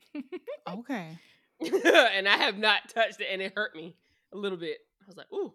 [0.66, 1.18] Okay.
[1.61, 3.95] and I have not touched it, and it hurt me
[4.33, 4.78] a little bit.
[5.03, 5.53] I was like, ooh,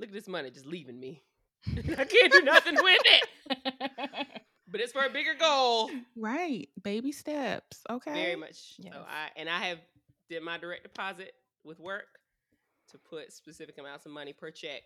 [0.00, 1.22] look at this money just leaving me.
[1.98, 4.26] I can't do nothing with it.
[4.72, 5.90] But it's for a bigger goal.
[6.16, 6.68] Right.
[6.80, 7.80] Baby steps.
[7.90, 8.12] Okay.
[8.14, 8.74] Very much.
[8.78, 8.94] Yes.
[8.94, 9.78] So I and I have
[10.28, 11.32] did my direct deposit
[11.64, 12.06] with work
[12.92, 14.82] to put specific amounts of money per check.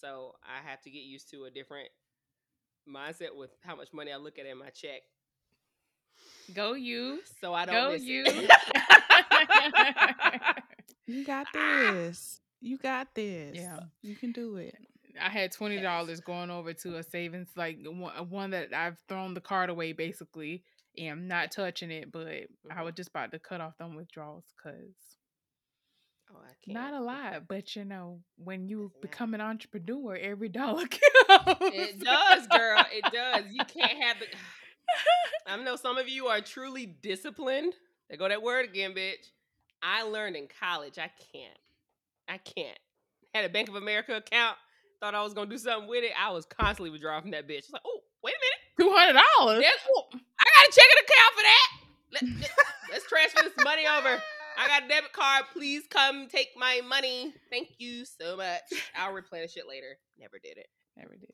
[0.00, 1.88] So I have to get used to a different
[2.88, 5.02] mindset with how much money I look at in my check.
[6.52, 7.20] Go you.
[7.40, 8.24] So I don't Go you.
[11.06, 11.90] You got Ah.
[11.92, 12.40] this.
[12.66, 13.54] You got this.
[13.56, 13.78] Yeah.
[14.02, 14.74] You can do it.
[15.22, 19.34] I had twenty dollars going over to a savings, like one, one that I've thrown
[19.34, 20.62] the card away basically,
[20.98, 22.10] and I'm not touching it.
[22.12, 22.84] But I Mhm.
[22.84, 24.94] was just about to cut off them withdrawals because
[26.30, 26.74] oh, I can't.
[26.74, 27.48] not a lot.
[27.48, 30.86] But you know, when you become an entrepreneur, every dollar
[31.28, 31.60] counts.
[31.72, 32.84] It does, girl.
[32.92, 33.44] It does.
[33.52, 34.26] You can't have the.
[35.46, 37.74] I know some of you are truly disciplined.
[38.10, 39.30] They go that word again, bitch.
[39.82, 40.98] I learned in college.
[40.98, 41.58] I can't.
[42.28, 42.78] I can't.
[43.34, 44.56] Had a Bank of America account.
[45.00, 46.12] Thought I was gonna do something with it.
[46.18, 47.58] I was constantly withdrawing from that bitch.
[47.58, 48.90] It's like, oh, wait a minute.
[48.90, 49.64] Two hundred dollars.
[50.40, 51.68] I got a checking account for that.
[52.12, 54.22] Let, let- let's transfer this money over.
[54.58, 55.44] I got a debit card.
[55.52, 57.34] Please come take my money.
[57.50, 58.62] Thank you so much.
[58.96, 59.98] I'll replenish it later.
[60.18, 60.68] Never did it.
[60.96, 61.30] Never did.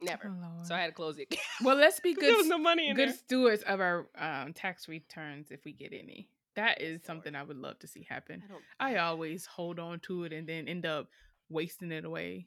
[0.00, 0.28] Never.
[0.28, 1.34] Oh, So I had to close it.
[1.64, 2.50] well, let's be there was good.
[2.50, 3.14] no money good there.
[3.14, 6.28] stewards of our um, tax returns if we get any.
[6.56, 8.42] That is something I would love to see happen.
[8.78, 8.94] I.
[8.94, 11.08] I always hold on to it and then end up
[11.48, 12.46] wasting it away.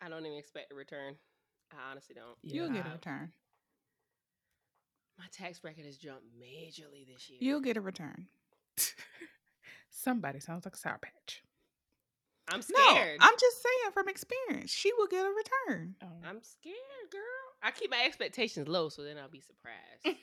[0.00, 1.16] I don't even expect a return.
[1.72, 2.36] I honestly don't.
[2.42, 3.32] You'll get a return.
[5.18, 7.38] My tax bracket has jumped majorly this year.
[7.42, 8.26] You'll get a return.
[9.90, 11.42] Somebody sounds like a sour patch.
[12.48, 12.78] I'm scared.
[12.78, 13.18] No, scared.
[13.20, 15.94] I'm just saying from experience, she will get a return.
[16.02, 16.06] Oh.
[16.24, 17.20] I'm scared, girl.
[17.62, 20.18] I keep my expectations low, so then I'll be surprised.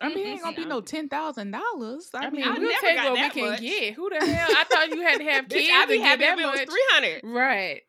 [0.00, 2.10] I mean, it ain't gonna be no ten thousand dollars.
[2.14, 3.60] I I mean, mean, we'll take what we can much.
[3.60, 3.94] get.
[3.94, 4.48] Who the hell?
[4.56, 6.58] I thought you had to have kids I'd to be happy that if it was
[6.60, 6.68] much.
[6.68, 7.20] three hundred.
[7.24, 7.82] Right.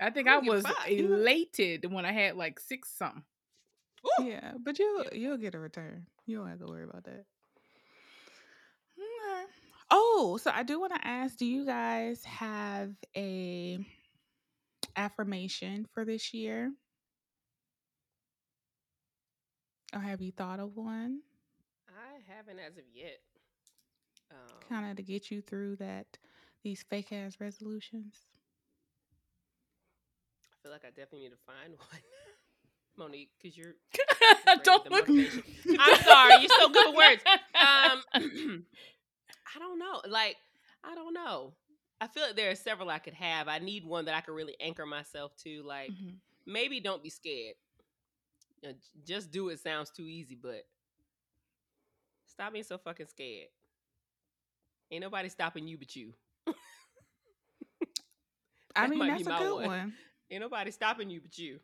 [0.00, 3.22] I think I I don't give a was elated when I had like six something.
[4.20, 6.06] yeah, but you'll you'll get a return.
[6.26, 7.24] You don't have to worry about that.
[8.98, 9.44] Okay.
[9.90, 13.78] Oh, so I do want to ask: Do you guys have a
[14.96, 16.72] affirmation for this year,
[19.94, 21.20] or have you thought of one,
[21.88, 23.20] I haven't as of yet.
[24.30, 24.38] Um,
[24.68, 26.18] kind of to get you through that
[26.62, 28.26] these fake ass resolutions?
[30.52, 32.00] I feel like I definitely need to find one,
[33.10, 33.74] Monique, because you're.
[34.64, 35.08] Don't look.
[35.08, 37.22] I'm sorry, you're so good with words.
[37.54, 38.02] Um,
[39.56, 40.00] I don't know.
[40.08, 40.36] Like,
[40.82, 41.52] I don't know.
[42.00, 43.48] I feel like there are several I could have.
[43.48, 45.62] I need one that I could really anchor myself to.
[45.62, 46.16] Like, Mhm.
[46.46, 47.54] maybe don't be scared.
[48.64, 50.64] You know, j- just do it sounds too easy, but
[52.26, 53.48] stop being so fucking scared.
[54.90, 56.14] Ain't nobody stopping you but you.
[58.74, 59.66] I mean, that's a good one.
[59.66, 59.92] one.
[60.30, 61.60] Ain't nobody stopping you but you.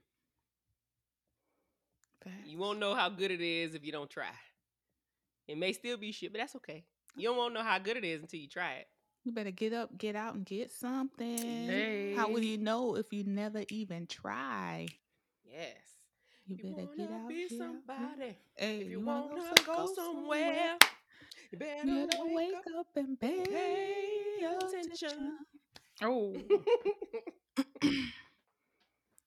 [2.44, 4.30] You won't know how good it is if you don't try.
[5.48, 6.84] It may still be shit, but that's okay.
[7.16, 8.88] You won't know how good it is until you try it.
[9.24, 12.14] You better get up, get out, and get something.
[12.14, 14.86] How will you know if you never even try?
[15.44, 15.89] Yes.
[16.47, 17.28] You You better get out.
[17.28, 18.36] be get out, get- somebody.
[18.57, 20.78] Hey, If you wanna wanna so- go somewhere,
[21.53, 25.38] you better you better wake wake up and pay pay attention.
[26.03, 26.34] Oh.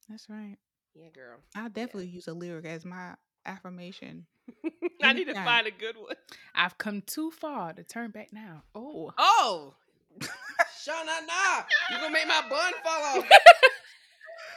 [0.10, 0.58] That's right.
[0.94, 1.38] yeah, girl.
[1.56, 4.26] I'll definitely use a lyric as my affirmation.
[5.02, 5.46] I need to Anytime.
[5.46, 6.16] find a good one.
[6.54, 8.64] I've come too far to turn back now.
[8.76, 9.74] Oh, Oh,
[10.20, 13.30] Shauna, nah, you gonna make my bun fall off.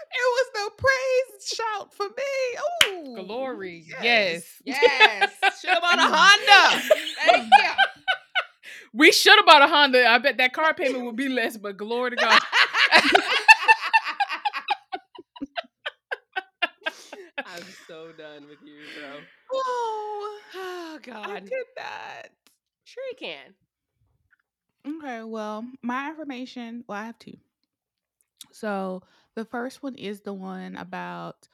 [0.08, 2.58] It was the praise shout for me.
[2.86, 3.84] Oh, glory.
[4.02, 4.44] Yes.
[4.64, 5.30] Yes,
[5.60, 6.82] should have bought a Honda.
[7.24, 7.70] Thank you.
[8.92, 10.06] We should have bought a Honda.
[10.06, 12.40] I bet that car payment would be less, but glory to God.
[17.38, 19.20] I'm so done with you, bro.
[19.52, 21.42] oh, Oh I God.
[21.42, 22.30] could not.
[22.84, 23.54] Sure you can.
[24.98, 27.36] Okay, well, my affirmation, well, I have two.
[28.52, 29.02] So
[29.36, 31.48] the first one is the one about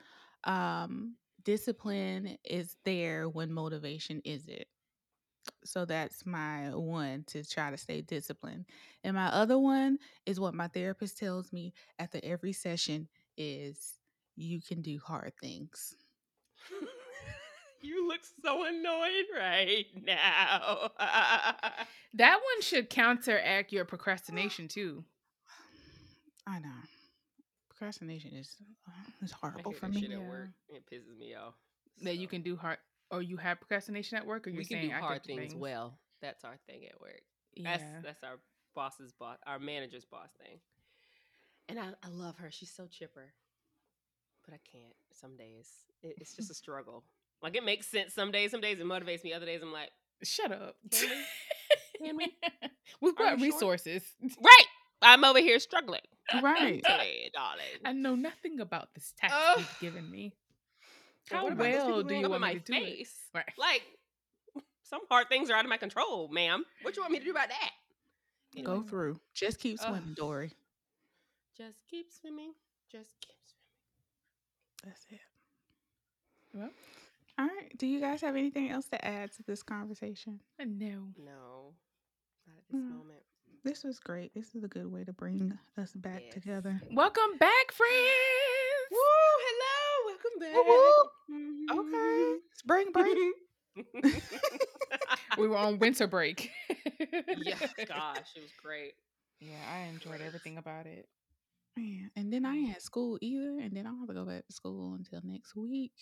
[0.44, 4.64] um discipline is there when motivation isn't.
[5.64, 8.66] So that's my one to try to stay disciplined.
[9.04, 13.94] And my other one is what my therapist tells me after every session is
[14.36, 15.96] you can do hard things.
[17.80, 20.90] you look so annoyed right now.
[22.14, 25.02] That one should counteract your procrastination too.
[26.46, 26.81] I know.
[27.82, 28.54] Procrastination is
[28.86, 28.92] uh,
[29.24, 30.02] is horrible for me.
[30.02, 30.50] shit at work.
[30.68, 31.54] It pisses me off.
[32.02, 32.78] That you can do hard,
[33.10, 35.22] or you have procrastination at work, or you're we can saying do I could hard
[35.24, 35.98] do things, well.
[36.20, 37.22] That's our thing at work.
[37.54, 37.76] Yeah.
[37.76, 38.38] That's that's our
[38.76, 40.58] boss's boss, our manager's boss thing.
[41.68, 42.52] And I, I love her.
[42.52, 43.32] She's so chipper.
[44.44, 45.68] But I can't some days.
[46.04, 47.02] It, it's just a struggle.
[47.42, 48.52] Like it makes sense some days.
[48.52, 49.32] Some days it motivates me.
[49.32, 49.90] Other days I'm like,
[50.22, 50.76] Shut up.
[50.92, 52.06] Can we?
[52.06, 52.32] Can we?
[53.00, 53.54] With Are what you sure?
[53.54, 54.04] resources?
[54.22, 54.66] right.
[55.02, 56.00] I'm over here struggling.
[56.40, 56.82] Right.
[56.82, 57.64] Mentally, darling.
[57.84, 59.58] I know nothing about this task Ugh.
[59.58, 60.32] you've given me.
[61.30, 62.84] How what about those people well do you want my me to do it?
[62.96, 63.14] face?
[63.34, 63.44] Right.
[63.58, 63.82] Like
[64.82, 66.64] some hard things are out of my control, ma'am.
[66.82, 67.70] What you want me to do about that?
[68.64, 69.18] Go through.
[69.34, 69.88] Just keep Ugh.
[69.88, 70.52] swimming, Dory.
[71.56, 72.52] Just keep swimming.
[72.90, 74.84] Just keep swimming.
[74.84, 75.20] That's it.
[76.54, 76.70] Well,
[77.38, 77.76] All right.
[77.78, 80.40] Do you guys have anything else to add to this conversation?
[80.58, 80.66] no.
[81.18, 81.74] No,
[82.46, 82.90] not at this Mm.
[82.90, 83.22] moment.
[83.64, 84.34] This was great.
[84.34, 86.34] This is a good way to bring us back Yes.
[86.34, 86.80] together.
[86.90, 88.90] Welcome back, friends.
[88.90, 88.98] Woo!
[89.46, 90.54] Hello, welcome back.
[90.66, 91.78] Woo, mm-hmm.
[91.78, 92.40] Okay.
[92.54, 94.22] Spring break.
[95.38, 96.50] We were on winter break.
[97.38, 97.54] yeah,
[97.88, 98.92] gosh, it was great.
[99.40, 101.08] Yeah, I enjoyed everything about it.
[101.74, 102.08] Yeah.
[102.16, 103.58] And then I ain't had school either.
[103.58, 105.92] And then I don't have to go back to school until next week.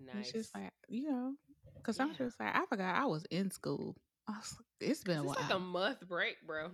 [0.00, 0.26] Nice.
[0.26, 1.32] It's just like, you know,
[1.76, 3.96] because I'm just like, I forgot I was in school.
[4.28, 5.36] I was, it's been a it's while.
[5.42, 6.70] like a month break, bro.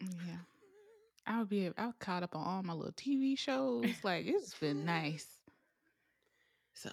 [0.00, 0.36] Yeah.
[1.26, 3.84] I would be I was caught up on all my little TV shows.
[4.02, 5.26] Like it's been nice.
[6.74, 6.90] So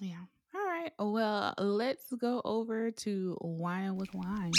[0.00, 0.16] yeah.
[0.54, 0.92] All right.
[0.98, 4.52] Well, let's go over to wine with wine.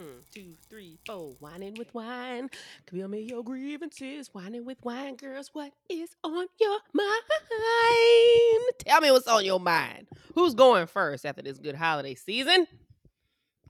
[0.00, 1.36] Mm, two, three, four.
[1.38, 2.50] Whining with wine.
[2.86, 4.30] Tell me your grievances.
[4.32, 5.50] Whining with wine, girls.
[5.52, 8.62] What is on your mind?
[8.80, 10.08] Tell me what's on your mind.
[10.34, 12.66] Who's going first after this good holiday season?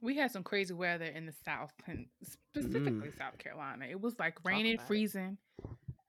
[0.00, 2.36] We had some crazy weather in the South and mm.
[2.54, 3.86] specifically South Carolina.
[3.90, 4.86] It was like raining, about it.
[4.86, 5.38] freezing,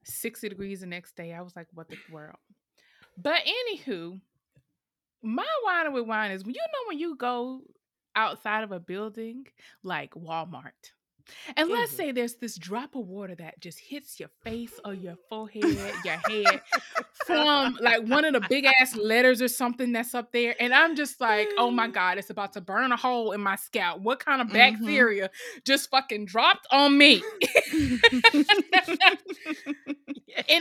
[0.03, 1.33] 60 degrees the next day.
[1.33, 2.37] I was like, what the world?
[3.17, 4.19] But anywho,
[5.21, 7.61] my wine with wine is you know when you go
[8.15, 9.45] outside of a building
[9.83, 10.71] like Walmart.
[11.57, 11.97] And let's Mhm.
[11.97, 15.63] say there's this drop of water that just hits your face or your forehead,
[16.03, 16.61] your head
[17.25, 20.55] from like one of the big ass letters or something that's up there.
[20.59, 23.55] And I'm just like, oh my God, it's about to burn a hole in my
[23.55, 24.01] scalp.
[24.01, 24.53] What kind of Mhm.
[24.53, 25.31] bacteria
[25.65, 27.23] just fucking dropped on me?
[27.71, 28.01] and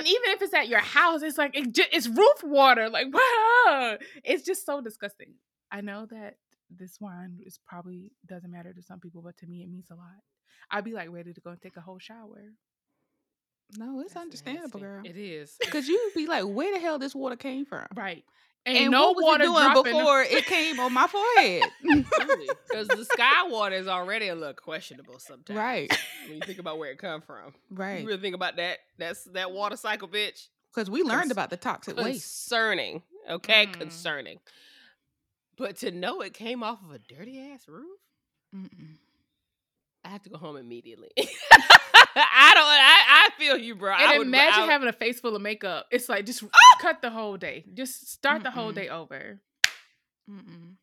[0.06, 2.88] even if it's at your house, it's like it ju- it's roof water.
[2.88, 5.34] Like, wow, it's just so disgusting.
[5.70, 6.36] I know that
[6.70, 9.94] this wine is probably doesn't matter to some people, but to me, it means a
[9.94, 10.22] lot.
[10.70, 12.52] I'd be like ready to go and take a whole shower.
[13.76, 14.80] no, it's That's understandable, nasty.
[14.80, 15.02] girl.
[15.04, 15.56] It is.
[15.64, 17.86] Because you'd be like, where the hell this water came from?
[17.94, 18.24] Right.
[18.66, 19.46] And, no what was water it
[19.82, 21.64] doing before it came on my forehead?
[21.82, 25.58] Because the sky water is already a little questionable sometimes.
[25.58, 27.52] right, When you think about where it come from.
[27.70, 28.00] right.
[28.00, 28.78] You really think about that.
[28.98, 30.48] That's that water cycle, bitch.
[30.74, 32.22] Because we learned Cons- about the toxic waste.
[32.48, 33.02] Concerning.
[33.28, 33.72] Okay, Mm.
[33.80, 34.38] concerning.
[35.56, 37.98] But to know it came off of a dirty ass roof,
[38.54, 38.96] Mm-mm.
[40.04, 41.10] I have to go home immediately.
[42.16, 42.64] I don't.
[42.66, 43.92] I, I feel you, bro.
[43.92, 45.86] I And would, imagine I would- having a face full of makeup.
[45.90, 46.48] It's like just ah!
[46.80, 47.64] cut the whole day.
[47.74, 49.40] Just start the whole day over.
[50.30, 50.74] Mm-mm.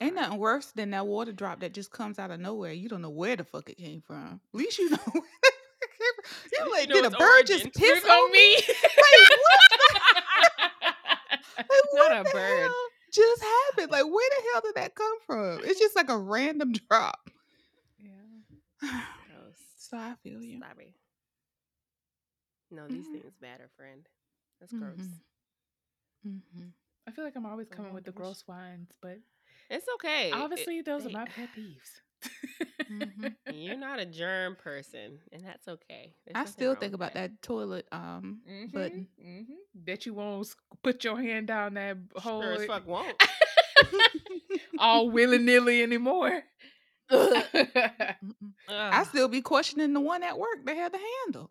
[0.00, 2.72] Ain't nothing worse than that water drop that just comes out of nowhere.
[2.72, 4.40] You don't know where the fuck it came from.
[4.52, 6.50] At least you know where it came from.
[6.52, 7.70] You least like, you know did a bird just origin.
[7.76, 8.56] piss Piss on me?
[11.58, 12.60] Like, what Not a bird.
[12.60, 12.74] hell
[13.12, 13.90] just happened?
[13.92, 15.60] Like, where the hell did that come from?
[15.64, 17.30] It's just like a random drop.
[18.00, 19.00] yeah.
[19.76, 20.58] So I feel you.
[20.58, 20.94] Sorry.
[22.70, 23.12] No, these Mhm.
[23.20, 24.08] things matter, friend.
[24.58, 24.96] That's gross.
[26.26, 26.40] Mhm.
[26.56, 26.68] Mm-hmm.
[27.06, 29.18] I feel like I'm always coming ahead, with the gross wines, but
[29.68, 30.28] It's okay.
[30.28, 32.00] It- obviously those they- are my pet peeves.
[32.90, 33.34] Mhm.
[33.48, 36.14] You're not a germ person, and that's okay.
[36.26, 39.08] There's I still think about that toilet um Mhm, button.
[39.20, 39.46] mhm.
[39.74, 43.16] Bet you won't put your hand down that hole Sure as fuck won't.
[44.78, 46.42] all willy nilly anymore.
[48.68, 51.50] I still be questioning the one at work that had the handle.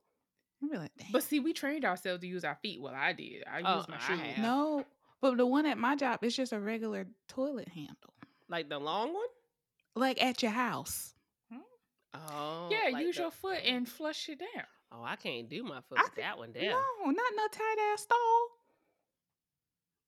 [0.64, 2.82] I be like, but see, we trained ourselves to use our feet.
[2.82, 3.44] Well, I did.
[3.52, 4.38] I Oh, used my I shoes.
[4.38, 4.86] no,
[5.22, 8.14] but the one at my job is just a regular toilet handle,
[8.50, 9.28] like the long one.
[9.96, 11.14] Like at your house.
[12.14, 14.66] Oh, Yeah, like use the- your foot and flush it down.
[14.92, 16.64] Oh, I can't do my foot I with think- that one down.
[16.64, 18.48] No, not no tight ass stall.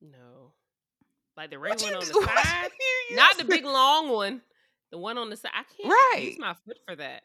[0.02, 0.52] No,
[1.38, 2.72] like the What regular one on do- the side,
[3.12, 4.42] not the big long one.
[4.92, 5.52] The one on the side.
[5.56, 6.24] I can't Right.
[6.28, 7.24] use my foot for that.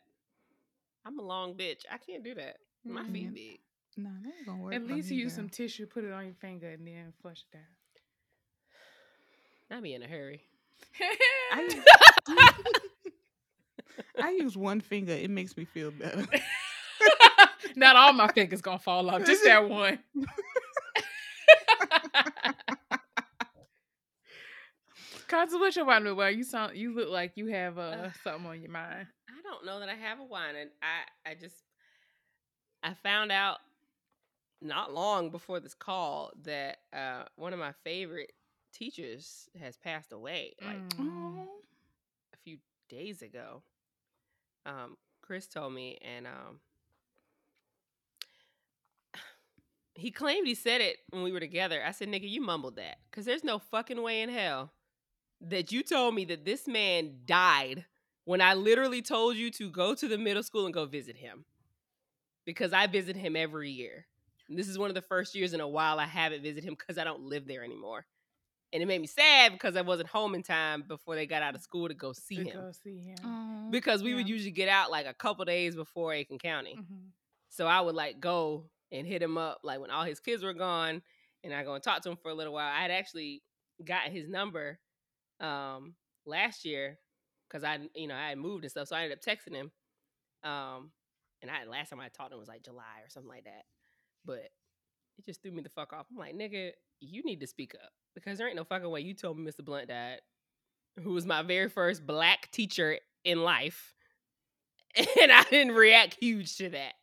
[1.04, 1.82] I'm a long bitch.
[1.90, 2.58] I can't do that.
[2.84, 3.12] My Mm.
[3.12, 3.60] feet big.
[3.96, 4.74] No, that ain't gonna work.
[4.74, 7.50] At least you use some tissue, put it on your finger, and then flush it
[7.56, 7.66] down.
[9.70, 10.47] Not be in a hurry.
[11.52, 11.82] I,
[14.22, 15.12] I use one finger.
[15.12, 16.26] It makes me feel better.
[17.76, 19.98] Not all my fingers gonna fall off, just that one.
[25.78, 26.16] Your wine?
[26.16, 28.12] Well, you sound you look like you have uh, Ugh.
[28.24, 29.06] something on your mind.
[29.28, 31.62] I don't know that I have a wine, and I I just
[32.82, 33.58] I found out
[34.60, 38.32] not long before this call that uh, one of my favorite
[38.72, 41.46] teachers has passed away like Mm.
[42.32, 42.58] A few
[42.88, 43.62] days ago.
[44.66, 46.60] Um, Chris told me, and um,
[49.94, 51.82] he claimed he said it when we were together.
[51.84, 54.72] I said, "Nigga, you mumbled that, cause there's no fucking way in hell
[55.40, 57.84] that you told me that this man died
[58.24, 61.44] when I literally told you to go to the middle school and go visit him,
[62.44, 64.06] because I visit him every year.
[64.48, 66.74] And this is one of the first years in a while I haven't visited him
[66.74, 68.06] because I don't live there anymore."
[68.72, 71.54] And it made me sad because I wasn't home in time before they got out
[71.54, 73.16] of school to go see To him go see him.
[73.24, 76.76] oh, because we would usually get out like a couple days before Aiken County.
[76.78, 77.10] Mhm.
[77.48, 80.52] So I would like go and hit him up like when all his kids were
[80.52, 81.02] gone,
[81.44, 82.70] and I go and talk to him for a little while.
[82.70, 83.42] I had actually
[83.84, 84.78] got his number
[85.40, 85.94] um
[86.26, 86.98] last year
[87.48, 89.70] because I you know I had moved and stuff, so I ended up texting him.
[90.42, 90.92] Um,
[91.40, 93.64] and I last time I talked to him was like July or something like that,
[94.24, 94.48] but
[95.18, 96.06] it just threw me the fuck off.
[96.10, 99.14] I'm like, nigga, you need to speak up because there ain't no fucking way you
[99.14, 99.64] told me Mr.
[99.64, 100.20] Blunt died,
[101.02, 103.94] who was my very first black teacher in life,
[104.96, 106.94] and I didn't react huge to that.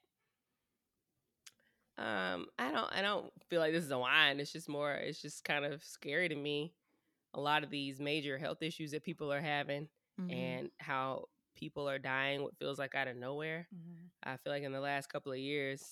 [1.97, 4.39] Um, I don't, I don't feel like this is a whine.
[4.39, 6.73] It's just more, it's just kind of scary to me.
[7.33, 9.87] A lot of these major health issues that people are having,
[10.19, 10.33] mhm.
[10.33, 13.67] and how people are dying, what feels like out of nowhere.
[13.73, 14.09] Mhm.
[14.23, 15.83] I feel like in the last couple of years,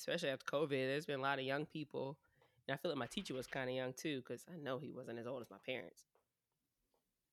[0.00, 2.18] especially after COVID, there's been a lot of young people.
[2.68, 4.90] And I feel like my teacher was kind of young too, because I know he
[4.90, 6.04] wasn't as old as my parents.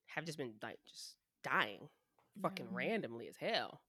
[0.08, 1.90] Have just been like just dying
[2.42, 2.76] fucking Yeah.
[2.76, 3.82] randomly as hell.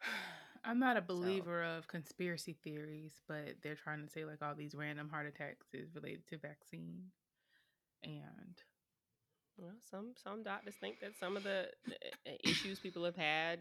[0.64, 4.74] I'm not a believer of conspiracy theories, but they're trying to say like all these
[4.74, 7.10] random heart attacks is related to vaccine.
[8.02, 8.62] And
[9.56, 11.70] Well, some some doctors think that some of the
[12.44, 13.60] issues people have had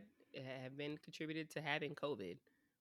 [0.63, 2.37] have been contributed to having COVID.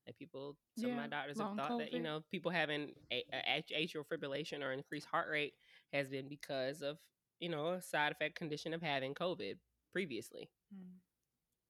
[0.06, 3.24] Like people, some of my Yeah, doctors have thought that you know people having a,
[3.32, 5.54] a, atrial fibrillation or increased heart rate
[5.92, 6.98] has been because of
[7.38, 9.56] you know a side effect condition of having COVID
[9.92, 10.50] previously.
[10.74, 10.98] mm,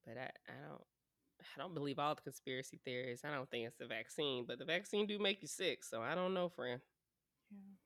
[0.07, 0.83] But I, I don't
[1.41, 3.23] I don't believe all the conspiracy theories.
[3.25, 5.85] I don't think it's the vaccine, but the vaccine do make you sick.
[5.85, 6.81] So I don't know, friend.
[7.51, 7.77] yeah.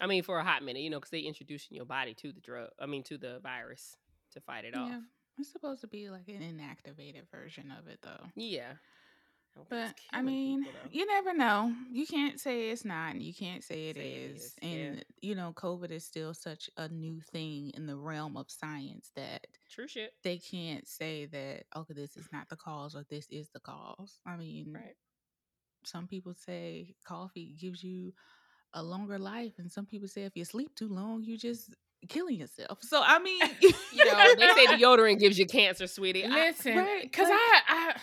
[0.00, 2.40] I mean, for a hot minute, you know, because they introducing your body to the
[2.40, 2.70] drug.
[2.80, 3.96] I mean, to the virus
[4.32, 4.92] to fight it off.
[5.38, 8.26] it's supposed to be like an inactivated version of it, though.
[8.36, 8.74] Yeah.
[9.60, 11.74] I But I mean, people, you never know.
[11.92, 14.42] You can't say it's not, and you can't say it Say it is.
[14.42, 14.68] is, yeah.
[14.68, 19.10] And you know, COVID is still such a new thing in the realm of science
[19.16, 20.12] that True shit.
[20.24, 24.20] they can't say that okay, this is not the cause or this is the cause.
[24.26, 24.94] I mean, Right.
[25.84, 28.12] some people say coffee gives you
[28.74, 31.74] a longer life, and some people say if you sleep too long, you just
[32.08, 32.78] killing yourself.
[32.82, 33.40] So I mean,
[33.92, 36.24] You know, they say deodorant gives you cancer, sweetie.
[36.24, 37.96] I- Listen, right, because like- I, I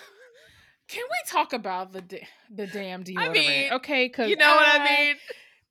[0.87, 3.33] can we talk about the the damn deodorant?
[3.33, 5.15] mean, okay, because you know what I mean?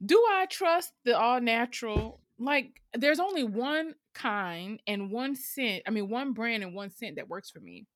[0.05, 2.21] Do I trust the all natural?
[2.39, 5.85] Like, there's only one kind and one scent.
[5.87, 7.87] I mean, one brand and one scent that works for me.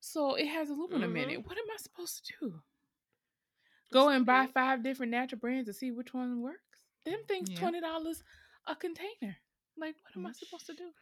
[0.00, 1.32] So it has aluminum in Mhm.
[1.32, 1.46] it.
[1.46, 2.62] What am I supposed to do?
[3.92, 6.84] Go and buy five different natural brands to see which one works.
[7.04, 7.58] Them things Yeah.
[7.58, 8.22] twenty dollars
[8.66, 9.36] a container.
[9.76, 10.92] Like, what am I supposed to do?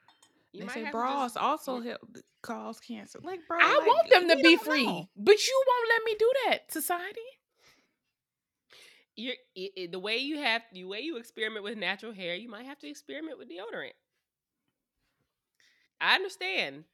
[0.52, 1.84] You they say bras just- also Mm.
[1.86, 3.20] help cause cancer.
[3.22, 5.08] Like, bro, I like, want them to be free, know.
[5.16, 7.20] but you won't let me do that, society.
[9.16, 12.48] You're, i i- the way you have the way you experiment with natural hair, you
[12.48, 13.92] might have to experiment with deodorant.
[16.00, 16.84] I understand.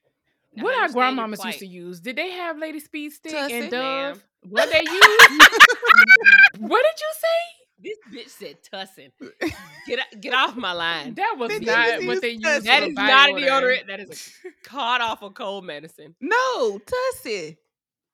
[0.59, 2.01] I What our understand grandmamas used to use?
[2.01, 3.55] Did they have Lady Speed Stick Tussy.
[3.55, 4.15] and Ma'am.
[4.15, 4.25] Dove?
[4.49, 5.39] What they use?
[6.59, 7.56] what did you say?
[7.83, 9.13] This bitch said tussin.
[9.87, 11.15] Get get off my line.
[11.15, 12.43] That was They not just what use they used.
[12.45, 12.67] Tussy.
[12.67, 13.87] That for not a deodorant.
[13.87, 16.15] That is a off awful cold medicine.
[16.21, 17.57] no, tussin.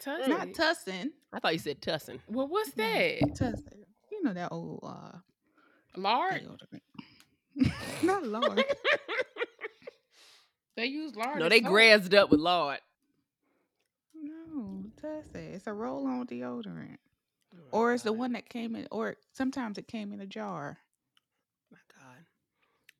[0.00, 0.28] Tussy.
[0.30, 1.10] Not Tussin.
[1.32, 2.18] I thought you said tussin.
[2.28, 3.20] well, what's that?
[3.38, 3.84] Tussin.
[4.10, 5.18] You know that old uh
[5.96, 6.42] Lard.
[6.42, 7.72] deodorant.
[8.02, 8.64] Not Lord.
[10.76, 11.38] They use lard.
[11.38, 11.70] No, they soap.
[11.70, 12.80] grazzed up with lard.
[14.14, 15.54] no, tussin.
[15.54, 16.96] It's a roll on deodorant.
[17.70, 20.78] Or it's the one that came in or sometimes it came in a jar
[21.70, 22.18] My God.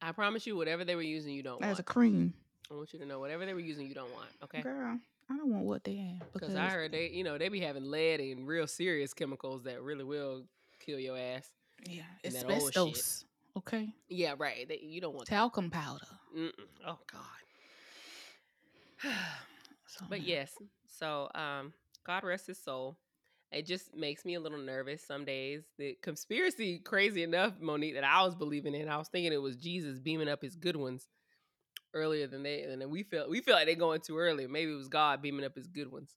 [0.01, 1.71] I promise you, whatever they were using, you don't want.
[1.73, 2.35] as a cream.
[2.71, 4.29] I want you to know whatever they were using, you don't want.
[4.45, 4.63] Okay.
[4.63, 4.99] Girl,
[5.31, 7.61] I don't want what they have Because because I heard they, you know, they be
[7.61, 10.45] having lead and real serious chemicals that really will
[10.81, 11.51] kill your ass.
[11.87, 12.77] yeah, and that old shit.
[12.77, 13.25] asbestos.
[13.57, 14.67] Okay, Yeah, right.
[14.67, 15.35] They, you don't want that.
[15.35, 16.07] talcum powder.
[16.37, 16.51] Mm-mm.
[16.87, 17.21] Oh God.
[19.87, 20.37] So, but yeah.
[20.37, 20.55] yes,
[20.87, 21.75] so um,
[22.07, 22.97] God rest his soul.
[23.53, 25.63] It just makes me a little nervous some days.
[25.79, 28.89] The conspiracy, crazy enough, Monique, that I was believing in.
[28.89, 31.07] I was thinking it was Jesus beaming up his good ones
[31.95, 34.47] earlier than they, and then we feel we felt like they're going too early.
[34.47, 36.11] Maybe it was God beaming up his good ones.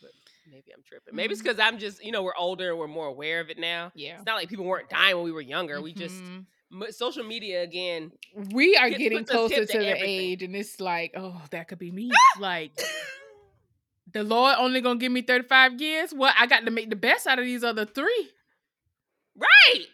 [0.00, 0.10] But
[0.50, 1.16] maybe I'm tripping.
[1.16, 3.58] Maybe it's because I'm just, you know, we're older and we're more aware of it
[3.58, 3.90] now.
[3.96, 4.16] Yeah.
[4.16, 5.80] It's not like people weren't dying when we were younger.
[5.82, 6.46] We just Mhm.
[6.72, 8.12] m- social media again.
[8.52, 11.12] we are Gets- getting puts a tip closer to to the age, and it's like,
[11.16, 12.10] oh, that could be me.
[12.38, 12.72] like
[14.14, 16.12] the Lord only gonna give me thirty five years.
[16.12, 18.30] What I got to make the best out of these other three.
[19.36, 19.86] Right.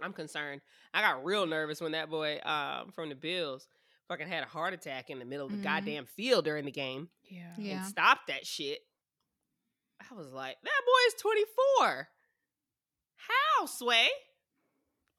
[0.00, 0.60] I'm concerned.
[0.92, 3.68] I got real nervous when that boy um, from the Bills
[4.08, 5.62] fucking had a heart attack in the middle of the Mhm.
[5.62, 7.54] goddamn field during the game Yeah.
[7.56, 7.76] Yeah.
[7.78, 8.80] and stopped that shit.
[10.10, 12.08] I was like, that boy is 24.
[13.16, 14.08] How, Sway?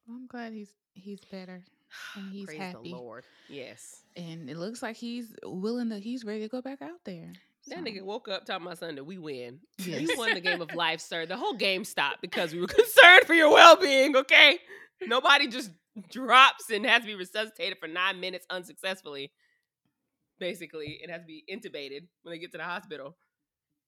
[0.08, 1.64] I'm glad he's he's better
[2.14, 2.90] and he's Praise happy.
[2.90, 3.24] the Lord.
[3.48, 4.02] Yes.
[4.16, 5.98] and it looks like he's willing to.
[5.98, 7.32] He's ready to go back out there.
[7.68, 9.60] That nigga woke up talking about Sunday, we win.
[9.78, 10.02] Yes.
[10.02, 11.24] You won the game of life, sir.
[11.24, 14.58] The whole game stopped because we were concerned for your well being, okay?
[15.06, 15.70] Nobody just
[16.10, 19.32] drops and has to be resuscitated for nine minutes unsuccessfully.
[20.38, 23.16] Basically, it has to be intubated when they get to the hospital.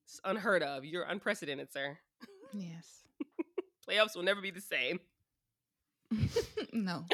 [0.07, 0.85] It's unheard of.
[0.85, 1.99] You're unprecedented, sir.
[2.55, 3.03] Yes.
[3.89, 5.01] Playoffs will never be the same.
[6.72, 7.05] no.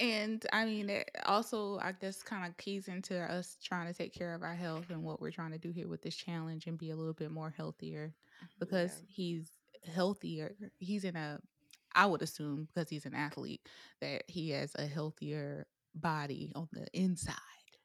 [0.00, 4.14] And I mean, it also, I guess, kind of keys into us trying to take
[4.14, 6.78] care of our health and what we're trying to do here with this challenge and
[6.78, 8.14] be a little bit more healthier
[8.58, 9.04] because Yeah.
[9.06, 9.52] he's
[9.84, 10.56] healthier.
[10.78, 11.40] He's in a,
[11.94, 13.68] I would assume, because he's an athlete,
[14.00, 17.36] that he has a healthier body on the inside.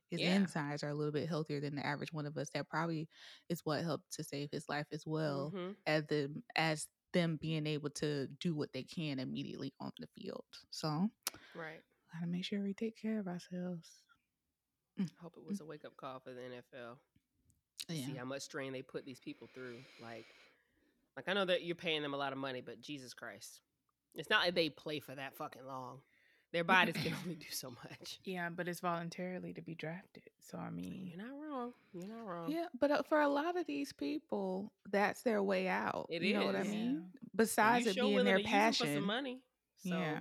[0.10, 0.48] His Yeah.
[0.48, 2.50] insides are a little bit healthier than the average one of us.
[2.54, 3.10] That probably
[3.50, 5.76] is what helped to save his life as well Mhm.
[5.86, 10.46] as them as them being able to do what they can immediately on the field.
[10.72, 11.10] So
[11.56, 11.82] Right.
[12.20, 13.90] Gotta make sure we take care of ourselves.
[15.00, 16.96] I hope it was a wake up call for the NFL.
[17.90, 19.78] See how much strain they put these people through.
[20.02, 20.26] Like,
[21.16, 23.62] like I know that you're paying them a lot of money, but Jesus Christ,
[24.16, 26.00] it's not like they play for that fucking long.
[26.54, 28.20] Their bodies can only do so much.
[28.24, 30.24] Yeah, but it's voluntarily to be drafted.
[30.40, 31.74] So I mean, You're not wrong.
[31.94, 32.50] You're not wrong.
[32.50, 36.08] Yeah, but uh, for a lot of these people, that's their way out.
[36.10, 37.04] It you know what I mean?
[37.14, 37.20] Yeah.
[37.36, 38.96] Besides you it being their to for passion.
[38.96, 39.42] some money.
[39.84, 40.20] So, yeah.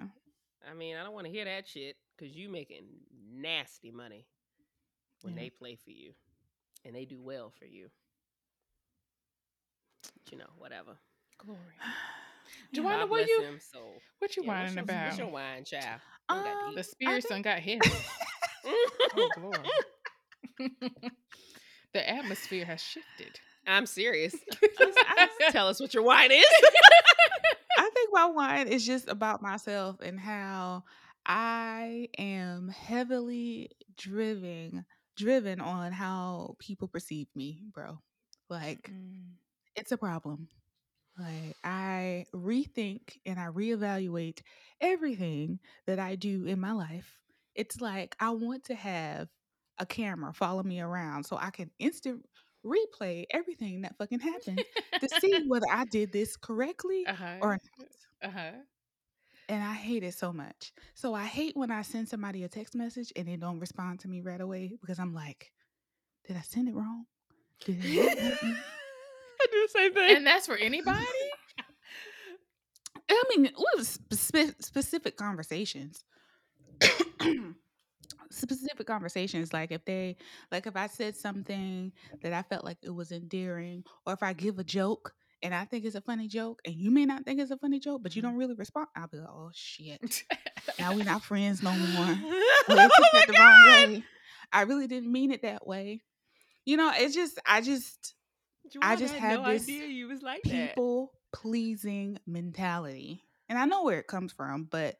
[0.71, 2.85] I mean, I don't want to hear that shit because you making
[3.33, 4.27] nasty money
[5.23, 5.41] when Yeah.
[5.45, 6.12] they play for you
[6.85, 7.91] and they do well for you.
[10.03, 10.97] But, you know, whatever.
[11.39, 11.59] glory.
[12.73, 13.79] Joanna, God what you him, so
[14.19, 15.07] what you Yeah, what's whining your- about?
[15.07, 16.01] What's your wine, child?
[16.29, 16.87] Got Um, the eat.
[16.87, 17.81] spirit think- got hit.
[18.65, 19.59] oh glory.
[21.93, 23.39] the atmosphere has shifted.
[23.67, 24.35] I'm serious.
[25.51, 26.45] Tell us what your wine is.
[28.15, 30.85] My wine is just about myself and how
[31.27, 34.87] I am heavily driven
[35.17, 38.01] driven on how people perceive me, bro.
[38.51, 39.37] Like Mm.
[39.77, 40.49] it's a problem.
[41.19, 44.43] Like I rethink and I reevaluate
[44.81, 47.21] everything that I do in my life.
[47.55, 49.29] It's like I want to have
[49.79, 52.27] a camera follow me around so I can instant
[52.65, 54.62] replay everything that fucking happened
[55.01, 57.37] to see whether I did this correctly Uh-huh.
[57.41, 58.31] or not.
[58.31, 58.51] uh-huh.
[59.49, 60.73] And I hate it so much.
[60.95, 64.09] So I hate when I send somebody a text message and they don't respond to
[64.09, 65.53] me right away because I'm like,
[66.27, 67.05] did I send it wrong?
[67.65, 68.57] Did it not happen?"
[69.43, 70.17] I do the same thing.
[70.17, 71.05] And that's for anybody?
[73.11, 76.03] I mean, we have spe- specific conversations.
[78.31, 80.16] specific conversations like if they
[80.51, 84.33] like if i said something that i felt like it was endearing or if i
[84.33, 87.41] give a joke and i think it's a funny joke and you may not think
[87.41, 88.31] it's a funny joke but you mm-hmm.
[88.31, 90.25] don't really respond i'll be like oh shit
[90.79, 94.05] now we're not friends no more oh Well, they oh took that the wrong way
[94.55, 96.03] I really didn't mean it that way.
[96.64, 98.14] You know, it's just I just
[98.81, 100.68] I just had have no this idea you was like that.
[100.68, 103.20] people pleasing mentality.
[103.49, 104.95] And I know where it comes from, but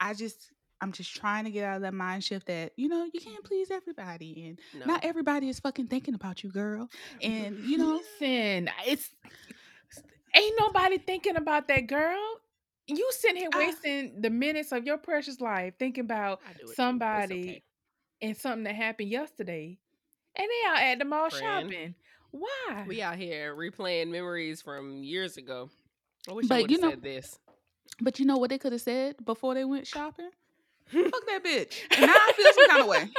[0.00, 0.50] I just
[0.84, 3.42] I'm just trying to get out of that mind shift that, you know, you can't
[3.42, 4.86] please everybody and No.
[4.86, 6.90] not everybody is fucking thinking about you, girl.
[7.22, 9.10] And you know, Listen, it's
[10.34, 12.20] ain't nobody thinking about that girl.
[12.86, 16.58] You sitting here I- wasting the minutes of your precious life thinking about I do
[16.58, 16.66] it too.
[16.66, 17.62] It's somebody okay.
[18.20, 19.78] and something that happened yesterday,
[20.36, 21.70] and they out at the mall Friend.
[21.72, 21.94] shopping.
[22.30, 22.84] Why?
[22.86, 25.70] We out here replaying memories from years ago.
[26.28, 27.38] I wish I But would you have know- said this.
[28.02, 30.30] but you know what they could have said before they went shopping?
[30.92, 31.80] Fuck that bitch.
[31.96, 33.08] And now I feel some kind of way.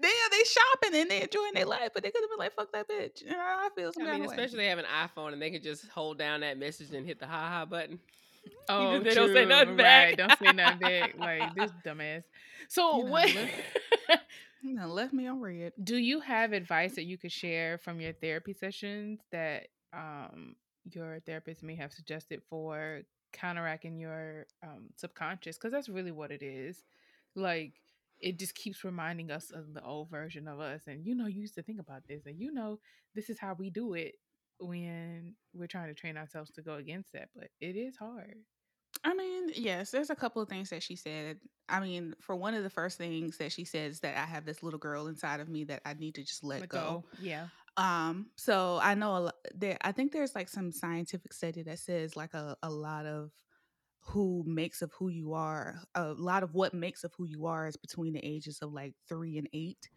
[0.00, 2.70] Damn, they shopping and they enjoying their life, but they could have been like, "Fuck
[2.72, 4.36] that bitch." And I feel some I kind mean, of way.
[4.44, 7.18] especially they have an iPhone and they can just hold down that message and hit
[7.18, 7.98] the ha ha button.
[8.68, 10.08] Oh, if they don't say true, nothing back.
[10.10, 11.18] Right, don't say nothing back.
[11.18, 12.22] Like this dumbass.
[12.68, 13.34] So You know, what?
[14.08, 14.22] let-
[14.62, 15.72] You know, left me on read.
[15.82, 20.56] Do you have advice that you could share from your therapy sessions that um,
[20.92, 23.02] your therapist may have suggested for
[23.32, 25.56] counteracting your um, subconscious?
[25.56, 26.84] Because that's really what it is.
[27.34, 27.74] Like,
[28.20, 30.82] it just keeps reminding us of the old version of us.
[30.86, 32.78] And you know, you used to think about this, and you know,
[33.14, 34.14] this is how we do it
[34.60, 37.28] when we're trying to train ourselves to go against that.
[37.34, 38.36] But it is hard.
[39.04, 41.38] I mean, yes, there's a couple of things that she said.
[41.68, 44.62] I mean, for one of the first things that she says that I have this
[44.62, 47.04] little girl inside of me that I need to just let, Let go.
[47.20, 47.48] Yeah.
[47.78, 51.80] Um, so I know a lot there I think there's like some scientific study that
[51.80, 53.32] says like a, a lot of
[54.00, 57.68] who makes of who you are, a lot of what makes of who you are
[57.68, 59.90] is between the ages of like three and eight.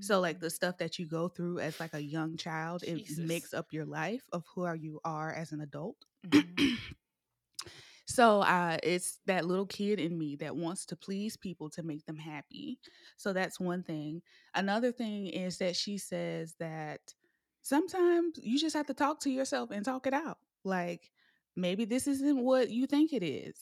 [0.00, 3.54] So like the stuff that you go through as like a young child, it makes
[3.54, 5.98] up your life of who are you are as an adult.
[6.24, 6.72] Mhm.
[8.06, 12.04] So uh, it's that little kid in me that wants to please people to make
[12.06, 12.78] them happy.
[13.16, 14.22] So that's one thing.
[14.54, 17.00] Another thing is that she says that
[17.62, 20.38] sometimes you just have to talk to yourself and talk it out.
[20.64, 21.10] Like
[21.56, 23.56] maybe this isn't what you think it is.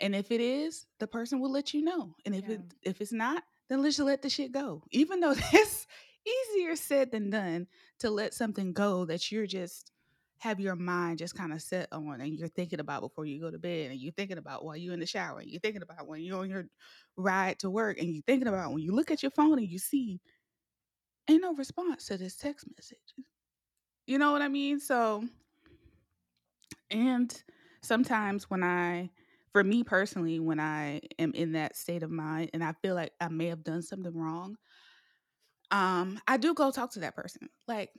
[0.00, 2.16] And if it is, the person will let you know.
[2.26, 4.82] And if it if it's not, then let's just let the shit go.
[4.90, 5.86] Even though that's
[6.26, 7.66] easier said than done
[8.00, 9.92] to let something go that you're just
[10.38, 13.50] have your mind just kind of set on and you're thinking about before you go
[13.50, 16.06] to bed and you're thinking about while you're in the shower and you're thinking about
[16.06, 16.66] when you're on your
[17.16, 19.78] ride to work and you're thinking about when you look at your phone and you
[19.78, 20.20] see
[21.30, 23.26] ain't no response to this text message.
[24.06, 24.80] You know what I mean?
[24.80, 25.24] So
[26.90, 27.42] and
[27.82, 29.10] sometimes when I
[29.52, 33.12] for me personally when I am in that state of mind and I feel like
[33.20, 34.56] I may have done something wrong
[35.70, 37.48] um I do go talk to that person.
[37.66, 37.90] Like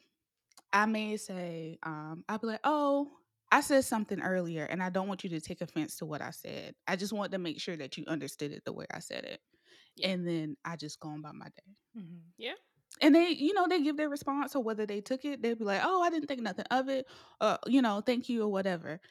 [0.75, 3.11] I may say, um, I'll be like, oh,
[3.51, 6.31] I said something earlier and I don't want you to take offense to what I
[6.31, 6.75] said.
[6.87, 9.41] I just want to make sure that you understood it the way I said it.
[9.95, 10.07] Yeah.
[10.07, 11.75] And then I just go on about my day.
[11.95, 12.33] Mhm.
[12.37, 12.55] Yeah.
[13.01, 15.65] And they, you know, they give their response or whether they took it, they'd be
[15.65, 17.07] like, oh, I didn't think nothing of it,
[17.41, 19.01] or, you know, thank you or whatever.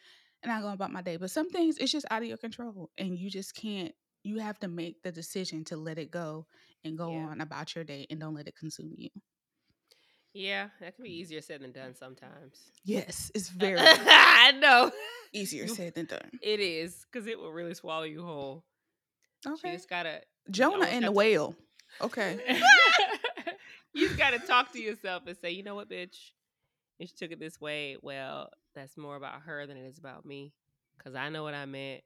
[0.43, 1.17] And I go about my day.
[1.19, 3.95] But some things, it's just out of your control and you just can't,
[4.25, 6.47] you have to make the decision to let it go
[6.85, 7.29] and go Yeah.
[7.29, 9.11] on about your day and don't let it consume you.
[10.35, 12.59] Yeah, that can be easier said than done sometimes.
[12.85, 14.91] Yes, it's very I know.
[15.33, 16.29] easier said than done.
[16.43, 18.65] It is because it will really swallow you whole.
[19.47, 19.73] You Okay.
[19.75, 21.55] just gotta, Jonah and the to- whale.
[22.01, 22.39] Okay.
[23.95, 26.17] you just gotta talk to yourself and say, you know what, bitch,
[26.99, 30.25] if she took it this way, well, that's more about her than it is about
[30.27, 30.53] me.
[31.03, 32.03] Cause I know what I meant,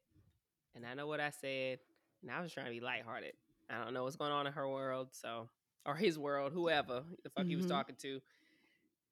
[0.75, 1.79] and I know what I said,
[2.23, 3.33] and I was trying to be lighthearted.
[3.71, 5.49] I don't know what's going on in her world, so
[5.87, 7.71] or his world, whoever the fuck he was Mhm.
[7.71, 8.21] talking to.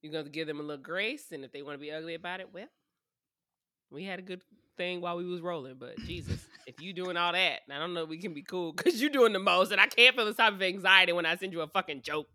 [0.02, 2.40] You're gonna give them a little grace, and if they want to be ugly about
[2.40, 2.68] it, well,
[3.90, 4.42] we had a good
[4.76, 5.76] thing while we was rolling.
[5.78, 8.72] But Jesus, if you doing all that, I don't know if we can be cool
[8.72, 11.36] because you're doing the most, and I can't feel this type of anxiety when I
[11.36, 12.28] send you a fucking joke.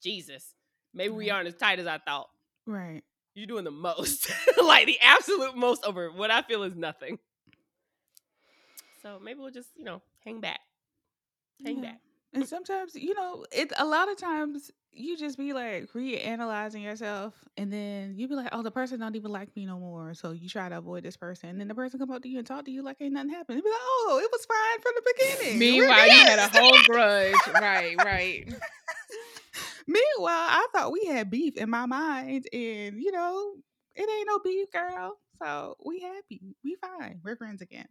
[0.00, 0.54] Jesus,
[0.94, 2.30] maybe we aren't as tight as I thought.
[2.66, 3.02] Right.
[3.34, 4.30] You're doing the most,
[4.62, 7.18] like the absolute most over what I feel is nothing.
[9.02, 10.60] So maybe we'll just, you know, hang back,
[11.64, 11.82] hang Yeah.
[11.92, 12.00] back.
[12.34, 17.34] And sometimes, you know, it a lot of times you just be like reanalyzing yourself
[17.56, 20.12] and then you be like, Oh, the person don't even like me no more.
[20.14, 21.50] So you try to avoid this person.
[21.50, 23.30] And then the person come up to you and talk to you like ain't nothing
[23.30, 23.62] happened.
[23.62, 25.58] Be like, Oh, it was fine from the beginning.
[25.58, 27.34] Meanwhile, you had a whole grudge.
[27.54, 28.46] Right, right.
[29.86, 33.54] Meanwhile, I thought we had beef in my mind, and you know,
[33.96, 35.18] it ain't no beef, girl.
[35.42, 36.56] So we happy.
[36.62, 37.20] We fine.
[37.24, 37.86] We're friends again.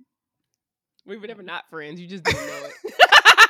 [1.08, 2.00] We were never not friends.
[2.00, 2.94] You just didn't know it.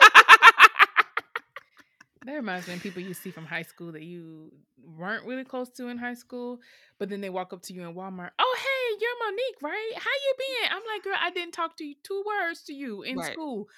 [2.28, 4.52] That reminds me of people you see from high school that you
[4.98, 6.60] weren't really close to in high school,
[6.99, 8.32] but then they walk up to you in Walmart.
[8.38, 9.91] Oh, hey, you're Monique, right?
[9.95, 10.72] How you been?
[10.74, 13.32] I'm like, girl, I didn't talk to you two words to you in Right.
[13.32, 13.70] school.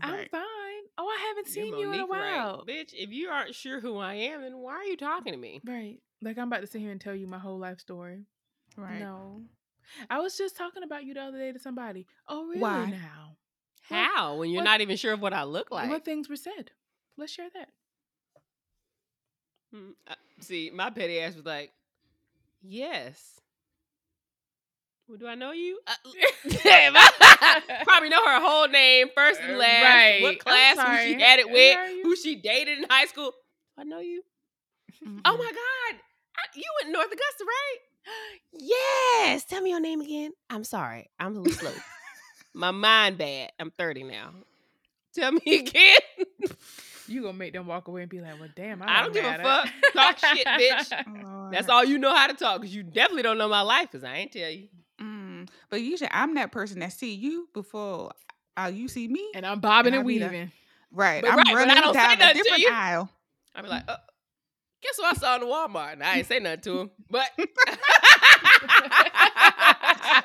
[0.00, 0.82] I'm fine.
[0.98, 2.64] Oh, I haven't seen you in a Monique while.
[2.66, 5.60] Bitch, if you aren't sure who I am, then why are you talking to me?
[5.64, 5.98] Right.
[6.22, 8.24] Like I'm about to sit here and tell you my whole life story.
[8.76, 9.00] Right.
[9.00, 9.42] No.
[10.08, 12.06] I was just talking about you the other day to somebody.
[12.28, 12.90] Oh, really Why?
[12.90, 13.36] now?
[13.88, 14.36] What- How?
[14.36, 15.90] When you're what- not even sure of what I look like.
[15.90, 16.70] What things were said?
[17.16, 17.68] Let's share that.
[19.72, 21.72] Hmm, uh, See, my petty ass was like,
[22.62, 23.40] yes.
[25.08, 25.78] Well, do I know you?
[25.86, 25.92] Uh,
[27.84, 30.22] Probably know her whole name, first and last, right.
[30.22, 33.32] What class, who she had it with, who she dated in high school.
[33.76, 34.22] I know you?
[35.06, 36.00] Oh my God.
[36.36, 37.76] I, you went to North Augusta, right?
[38.52, 39.44] yes.
[39.44, 40.32] Tell me your name again.
[40.48, 41.10] I'm sorry.
[41.20, 41.72] I'm a little slow.
[42.54, 43.52] my mind bad.
[43.60, 44.30] I'm 30 now.
[45.14, 45.98] Tell me again.
[47.06, 49.24] You gonna make them walk away and be like, "Well, damn, I, I don't give
[49.24, 49.68] a matter." fuck.
[49.92, 51.50] Talk shit, bitch.
[51.52, 54.04] That's all you know how to talk because you definitely don't know my life because
[54.04, 54.68] I ain't tell you.
[55.00, 55.48] Mm.
[55.70, 58.12] But usually I'm that person that see you before
[58.56, 59.28] uh, you see me.
[59.34, 60.52] And I'm bobbing And and, I be the- weaving.
[60.92, 61.20] right.
[61.22, 62.70] But I'm right, but I running don't down a nothing to different you.
[62.72, 63.10] aisle.
[63.54, 63.96] I be like, uh,
[64.82, 65.92] guess what I saw in the Walmart?
[65.94, 67.46] And I ain't say nothing to him, but but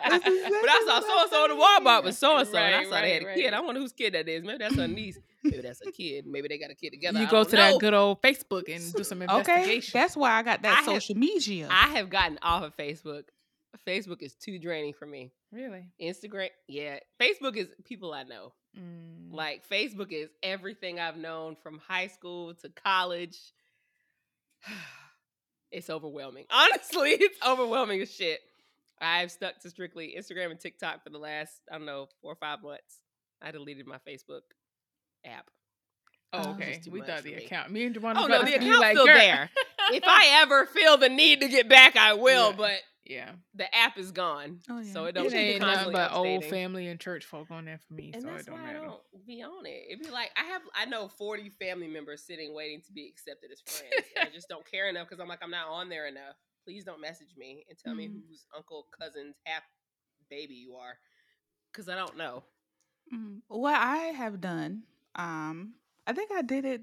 [0.10, 2.76] I exactly saw what so and so in the Walmart with so and so, and
[2.76, 3.54] I Right, saw they had a right, kid.
[3.54, 4.44] I wonder whose kid that is.
[4.44, 5.18] Maybe that's her niece.
[5.44, 6.26] Maybe that's a kid.
[6.28, 7.20] Maybe they got a kid together.
[7.20, 7.72] you I go to know.
[7.74, 9.70] that good old Facebook and do some investigation.
[9.78, 11.68] Okay, that's why I got that I have- social media.
[11.72, 13.24] I have gotten off of Facebook.
[13.88, 15.32] Facebook is too draining for me.
[15.52, 15.86] really.
[16.02, 17.00] Instagram, yeah.
[17.22, 18.54] Facebook is people I know.
[18.78, 19.34] Mm.
[19.34, 23.38] Like Facebook is everything I've known from high school to college.
[25.72, 26.46] It's overwhelming.
[26.52, 28.40] Honestly, it's overwhelming as shit.
[29.00, 32.36] I've stuck to strictly Instagram and TikTok for the last, I don't know, four or
[32.36, 33.02] five months.
[33.42, 34.42] I deleted my Facebook
[35.26, 35.50] app.
[36.32, 36.74] Oh, Oh, okay.
[36.76, 37.46] just We thought the me.
[37.46, 37.72] account.
[37.72, 38.14] Me and Javon.
[38.16, 39.50] Oh, no, the be account's like, still "Girl." there.
[39.92, 42.56] If I ever feel the need to get back, I will, Yeah.
[42.56, 44.60] but yeah, the app is gone.
[44.70, 44.94] Oh, yeah.
[44.94, 47.66] So it It don't it ain't nothing constantly but old family and church folk on
[47.66, 48.86] there for me, And so it don't why I matter.
[48.86, 49.86] don't be on it.
[49.90, 53.50] It'd be like I have I know 40 family members sitting waiting to be accepted
[53.52, 54.06] as friends.
[54.16, 56.36] and I just don't care enough because I'm like, I'm not on there enough.
[56.64, 58.18] Please don't message me and tell me Mm-hmm.
[58.18, 58.22] Mm.
[58.30, 59.64] whose uncle, cousin's half
[60.30, 61.00] baby you are.
[61.74, 62.44] Cause I don't know.
[63.12, 64.84] Mm, What I have done,
[65.16, 65.74] um,
[66.08, 66.82] I think I did it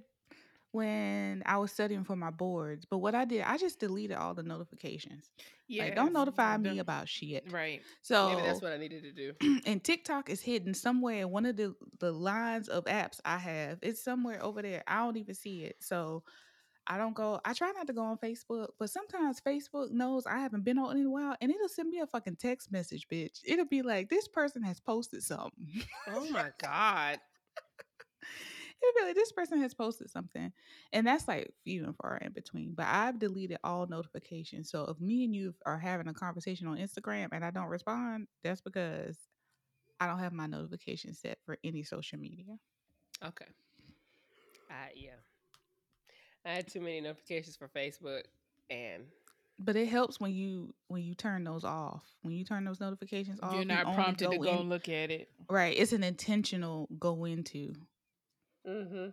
[0.72, 2.84] when I was studying for my boards.
[2.84, 5.30] But what I did, I just deleted all the notifications.
[5.68, 7.50] Yeah, Like, don't notify me about shit.
[7.50, 7.82] Right.
[8.02, 9.32] So Maybe that's what I needed to do.
[9.66, 13.78] and TikTok is hidden somewhere in one of the the lines of apps I have.
[13.82, 14.82] It's somewhere over there.
[14.86, 15.76] I don't even see it.
[15.80, 16.22] So
[16.86, 17.40] I don't go.
[17.44, 20.96] I try not to go on Facebook, but sometimes Facebook knows I haven't been on
[20.96, 23.40] in a while, and it'll send me a fucking text message, bitch.
[23.44, 25.52] It'll be like, "This person has posted something."
[26.08, 27.18] Oh my God.
[28.98, 30.52] Be like, "This person has posted something,"
[30.92, 32.74] and that's like few and far in between.
[32.74, 34.70] But I've deleted all notifications.
[34.70, 38.28] So if me and you are having a conversation on Instagram and I don't respond,
[38.44, 39.16] that's because
[39.98, 42.58] I don't have my notifications set for any social media.
[43.24, 43.46] Okay.
[44.70, 45.10] Uh, yeah.
[46.44, 48.22] I had too many notifications for Facebook
[48.70, 49.04] and
[49.58, 52.04] But it helps when you when you turn those off.
[52.22, 55.10] When you turn those notifications off, You're not only prompted to go in- look at
[55.10, 55.28] it.
[55.48, 55.76] right.
[55.76, 57.74] It's an intentional go into
[58.66, 59.06] mm-hmm.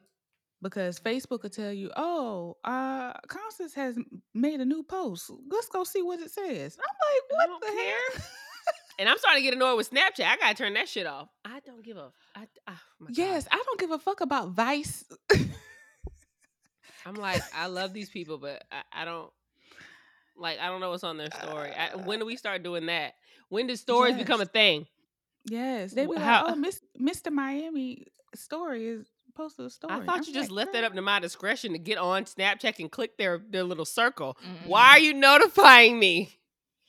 [0.62, 3.98] because Facebook will tell you, "Oh, uh, Constance has
[4.34, 5.32] made a new post.
[5.50, 7.96] Let's go see what it says." I'm like, "What the care.
[8.14, 8.24] heck?"
[9.00, 10.24] And I'm starting to get annoyed with Snapchat.
[10.24, 11.28] I gotta turn that shit off.
[11.44, 12.12] I don't give a.
[12.36, 13.18] I, oh my God.
[13.18, 15.04] yes, I don't give a fuck about Vice.
[17.06, 19.32] I'm like, I love these people, but I, I don't
[20.38, 20.60] like.
[20.60, 21.72] I don't know what's on their story.
[21.72, 23.14] I, when do we start doing that?
[23.50, 24.86] When did stories become a thing?
[25.46, 27.32] yes, they Wh- like, "Oh, Miss Mr.
[27.32, 28.06] Miami
[28.36, 31.02] story is posted a story." I thought I'm you just like, left that up to
[31.02, 34.38] my discretion to get on Snapchat and click their their little circle.
[34.44, 34.68] Mm-mm.
[34.68, 36.40] Why are you notifying me?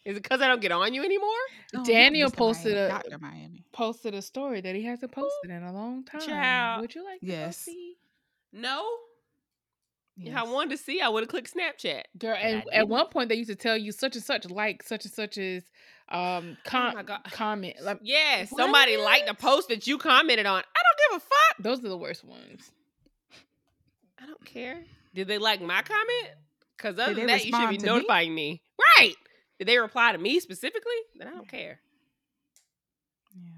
[0.05, 1.29] Is it because I don't get on you anymore?
[1.75, 2.37] Oh, no, Daniel Mr.
[2.37, 3.19] posted Miami, a- Dr.
[3.19, 3.65] Miami.
[3.73, 6.21] Posted a story that he hasn't posted in a long time.
[6.21, 6.81] Child.
[6.83, 7.65] Would you like to Yes.
[7.65, 7.97] go see?
[8.53, 8.85] No.
[10.17, 12.03] If I wanted to see, I would have clicked Snapchat.
[12.19, 14.49] Girl, But and I at one point they used to tell you such and such
[14.49, 15.65] like such and such as
[16.09, 17.77] um com- Oh comment.
[17.83, 20.59] Like Yeah, somebody liked a post that you commented on.
[20.59, 21.57] I don't give a fuck.
[21.61, 22.71] those are the worst ones.
[24.23, 24.83] I don't care.
[25.15, 26.29] Did they like my comment?
[26.77, 27.89] Because other than that, you should be to me?
[27.89, 28.63] notifying me.
[28.99, 29.15] Right.
[29.59, 30.93] Did they reply to me specifically?
[31.17, 31.81] Then I don't care.
[33.37, 33.51] Yeah.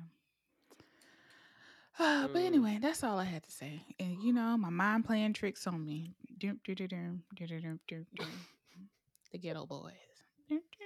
[1.98, 2.46] Uh, but Mm.
[2.46, 3.80] anyway, that's all I had to say.
[3.98, 6.14] And you know, my mind playing tricks on me.
[6.38, 8.26] Dum, dum, dum, dum, dum, dum, dum, dum.
[9.32, 9.92] The Geto Boys.
[10.48, 10.85] Dum, dum,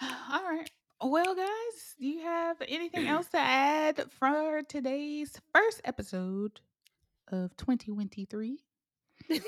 [0.32, 0.70] All right.
[1.00, 6.60] Well, guys, do you have anything else to add for today's first episode
[7.30, 8.58] of 2023?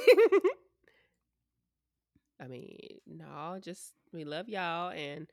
[2.41, 4.91] I mean, no, just we love y'all.
[4.91, 5.27] And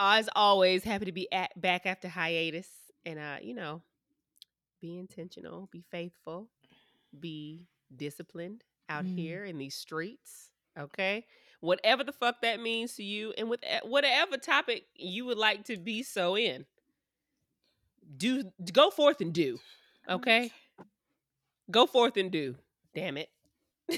[0.00, 2.68] as always, happy to be at, back after hiatus.
[3.04, 3.82] And, uh, you know,
[4.80, 6.48] be intentional, be faithful,
[7.18, 9.16] be disciplined, out Mm.
[9.18, 10.50] here in these streets.
[10.78, 11.26] Okay,
[11.60, 15.64] whatever the fuck that means to you, and with eh, whatever topic you would like
[15.64, 16.64] to be so in,
[18.16, 19.58] do go forth and do.
[20.08, 20.50] Okay,
[21.70, 22.54] go forth and do.
[22.94, 23.28] Damn it.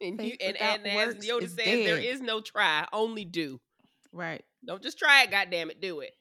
[0.00, 3.60] and you and, and as Yoda says, there is no try, only do.
[4.12, 4.44] Right.
[4.64, 6.12] Don't just try it, God damn it, do it.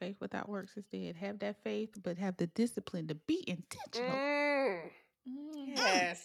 [0.00, 1.16] Faith without works is dead.
[1.16, 4.10] Have that faith, but have the discipline to be intentional.
[4.16, 4.80] Mm,
[5.28, 5.76] Mm.
[5.76, 6.22] yes.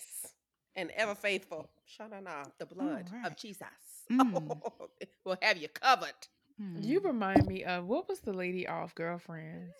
[0.76, 1.70] And ever faithful.
[2.00, 3.26] Shana, the blood right.
[3.26, 3.68] of Jesus.
[4.10, 4.62] Mm.
[5.26, 6.14] will have you covered.
[6.58, 7.06] You Mm.
[7.06, 9.74] remind me of what was the lady off Girlfriends?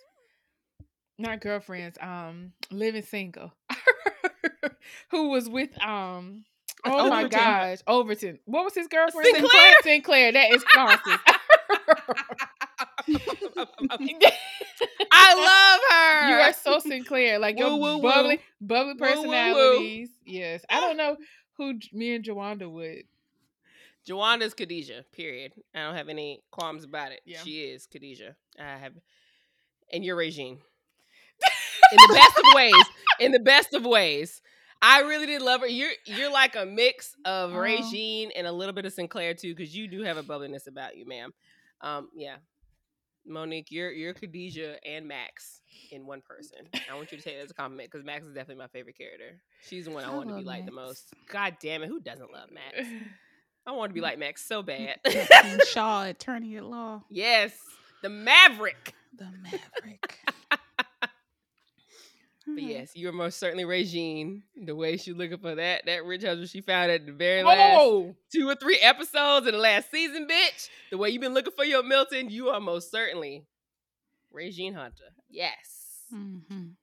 [1.18, 3.52] Not Girlfriends, um, Living Single.
[5.10, 6.44] Who was with um
[6.84, 8.40] Oh my gosh, Overton.
[8.44, 9.36] What was his girlfriend?
[9.36, 9.74] Synclaire?
[9.84, 11.20] Synclaire, that is nonsense.
[15.12, 16.28] I love her.
[16.30, 17.38] you are so Synclaire.
[17.40, 18.02] Like your Woo, woo, woo.
[18.02, 19.14] bubbly, bubbly Woo, woo.
[19.14, 20.10] personalities.
[20.24, 20.64] Yes.
[20.70, 21.16] I don't know
[21.58, 23.04] who me and Jawanda would.
[24.08, 25.52] Joanna's Khadijah, period.
[25.74, 27.20] I don't have any qualms about it.
[27.24, 27.38] Yeah.
[27.44, 28.34] She is Khadijah.
[28.58, 28.92] I have
[29.92, 30.58] and you're Regine.
[31.92, 32.84] In the best of ways.
[33.20, 34.40] In the best of ways.
[34.80, 35.66] I really did love her.
[35.68, 37.58] You're you're like a mix of Oh.
[37.58, 40.96] Regine and a little bit of Synclaire too, because you do have a bubbliness about
[40.96, 41.32] you, ma'am.
[41.82, 42.36] Um, yeah.
[43.26, 46.58] Monique, you're you're Khadijah and Max in one person.
[46.90, 48.96] I want you to take that as a compliment because Max is definitely my favorite
[48.96, 49.40] character.
[49.68, 51.12] She's the one I, I want to be like the most.
[51.30, 52.88] God damn it, who doesn't love Max?
[53.66, 54.98] I want to be like Max so bad.
[55.70, 57.52] Shaw, attorney at law, yes,
[58.02, 58.94] the Maverick.
[59.16, 60.18] the Maverick.
[62.46, 62.68] But Hmm.
[62.70, 64.42] yes, you are most certainly Regine.
[64.56, 67.78] The way she looking for that that rich husband she found at the very last
[67.78, 68.16] whoa.
[68.32, 70.68] two or three episodes of the last season, bitch.
[70.90, 73.44] The way you've been looking for your Milton, you are most certainly
[74.32, 75.12] Regine Hunter.
[75.30, 76.74] Yes, Mhm.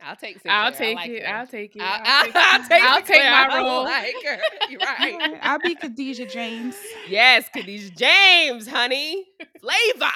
[0.00, 0.38] I'll take.
[0.42, 0.50] Synclaire.
[0.50, 1.22] I'll take like it.
[1.26, 1.34] her.
[1.34, 1.82] I'll take it.
[1.82, 3.30] I'll, I'll I'll, take I'll take, I'll take Synclaire.
[3.30, 3.82] my I role.
[3.84, 4.38] like her.
[4.70, 5.38] You're right.
[5.42, 6.76] I'll be Khadijah James.
[7.08, 9.26] yes, Khadijah James, honey.
[9.60, 10.12] Flavor.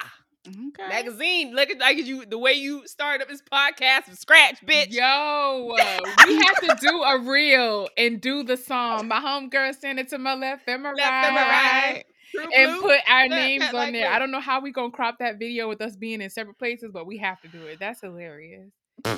[0.49, 0.89] Okay.
[0.89, 1.55] Magazine.
[1.55, 4.93] Look at like you the way you started up this podcast from scratch, bitch.
[4.93, 9.07] Yo, uh, we have to do a reel and do the song.
[9.07, 12.05] My homegirl sent it to my left and my Left and right.
[12.37, 12.49] right.
[12.57, 14.09] And put our Cut, names on like there.
[14.09, 14.15] blue.
[14.17, 16.91] I don't know how we gonna crop that video with us being in separate places,
[16.93, 17.79] but we have to do it.
[17.79, 18.71] That's hilarious.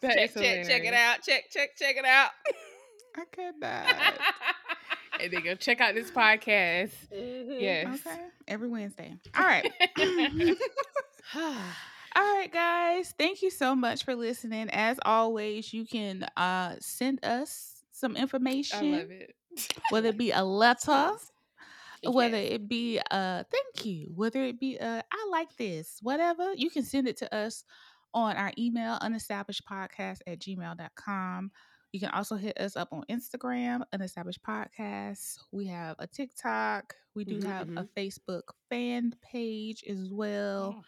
[0.00, 1.22] That is check, check, check it out.
[1.22, 2.30] Check, check, check it out.
[3.16, 4.20] I cannot.
[5.20, 6.90] And then go check out this podcast.
[7.12, 7.60] Mhm.
[7.60, 8.00] Yes.
[8.06, 8.20] Okay.
[8.46, 9.14] Every Wednesday.
[9.36, 9.70] All right.
[11.34, 13.14] All right, guys.
[13.18, 14.68] Thank you so much for listening.
[14.70, 18.94] As always, you can uh send us some information.
[18.94, 19.34] I love it.
[19.90, 21.12] whether it be a letter,
[22.04, 26.70] whether it be a thank you, whether it be a I like this, whatever, you
[26.70, 27.64] can send it to us
[28.14, 31.50] on our email, unestablishedpodcast at gmail.com.
[31.92, 35.38] You can also hit us up on Instagram, Unestablished Podcast.
[35.52, 36.94] We have a TikTok.
[37.14, 37.88] We do Mhm, have a mhm.
[37.96, 40.74] Facebook fan page as well.
[40.78, 40.82] Oh.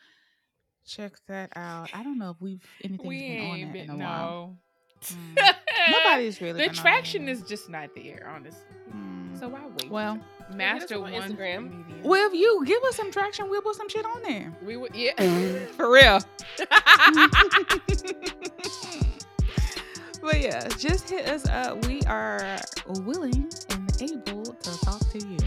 [0.86, 1.89] Check that out.
[1.94, 4.59] I don't know if we've anything we been on ain't that in been a while.
[5.02, 5.36] Mm.
[5.90, 7.35] Nobody's really the been on traction there.
[7.35, 8.60] is just not there, honestly.
[8.94, 9.39] Mm.
[9.39, 9.90] So I wait.
[9.90, 10.18] well,
[10.55, 11.70] master on one Instagram.
[11.70, 12.02] comedian.
[12.02, 14.52] well, if you give us some traction, we'll put some shit on there.
[14.62, 15.14] we would, yeah.
[15.77, 16.20] For real.
[20.21, 21.85] but yeah, just hit us up.
[21.87, 22.59] We are
[23.01, 25.39] willing and able to talk to you.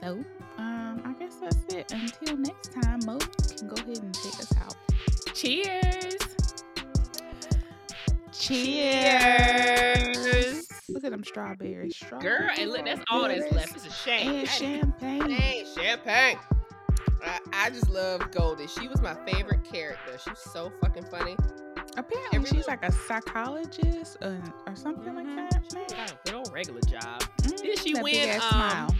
[0.00, 0.24] So,
[0.58, 1.92] um, I guess that's it.
[1.92, 4.74] Until next time, Mo can go ahead and take us out.
[5.34, 6.16] Cheers.
[8.32, 9.80] Cheers.
[10.88, 11.96] Look at them strawberries.
[11.96, 12.38] Strawberries.
[12.38, 13.76] Girl, and look, that's all that's left.
[13.76, 14.30] It's a shame.
[14.30, 15.28] And champagne.
[15.28, 16.38] Dang, champagne.
[17.22, 18.66] I, I just love Goldie.
[18.66, 20.18] She was my favorite character.
[20.18, 21.36] She's so fucking funny.
[21.96, 25.50] Apparently, Every she's like a psychologist or, or something like Mhm.
[25.50, 25.62] that.
[25.90, 27.22] She got a old regular job.
[27.42, 28.96] Mm, Did she that win, um, smile.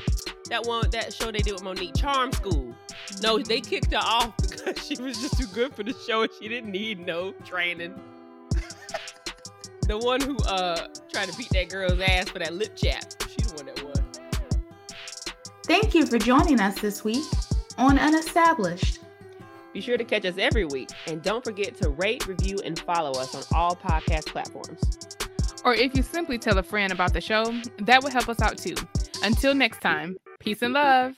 [0.48, 2.74] That one, that show they did with Monique, Charm School.
[3.22, 6.30] No, they kicked her off because she was just too good for the show and
[6.40, 7.94] she didn't need no training.
[9.86, 13.04] the one who uh tried to beat that girl's ass for that lip chap.
[13.28, 13.94] She the one that won.
[15.64, 17.24] Thank you for joining us this week
[17.78, 18.98] on Unestablished.
[19.72, 23.12] Be sure to catch us every week and don't forget to rate, review, and follow
[23.12, 24.80] us on all podcast platforms.
[25.64, 27.44] Or if you simply tell a friend about the show,
[27.78, 28.74] that would help us out too.
[29.22, 31.14] Until next time, peace and love.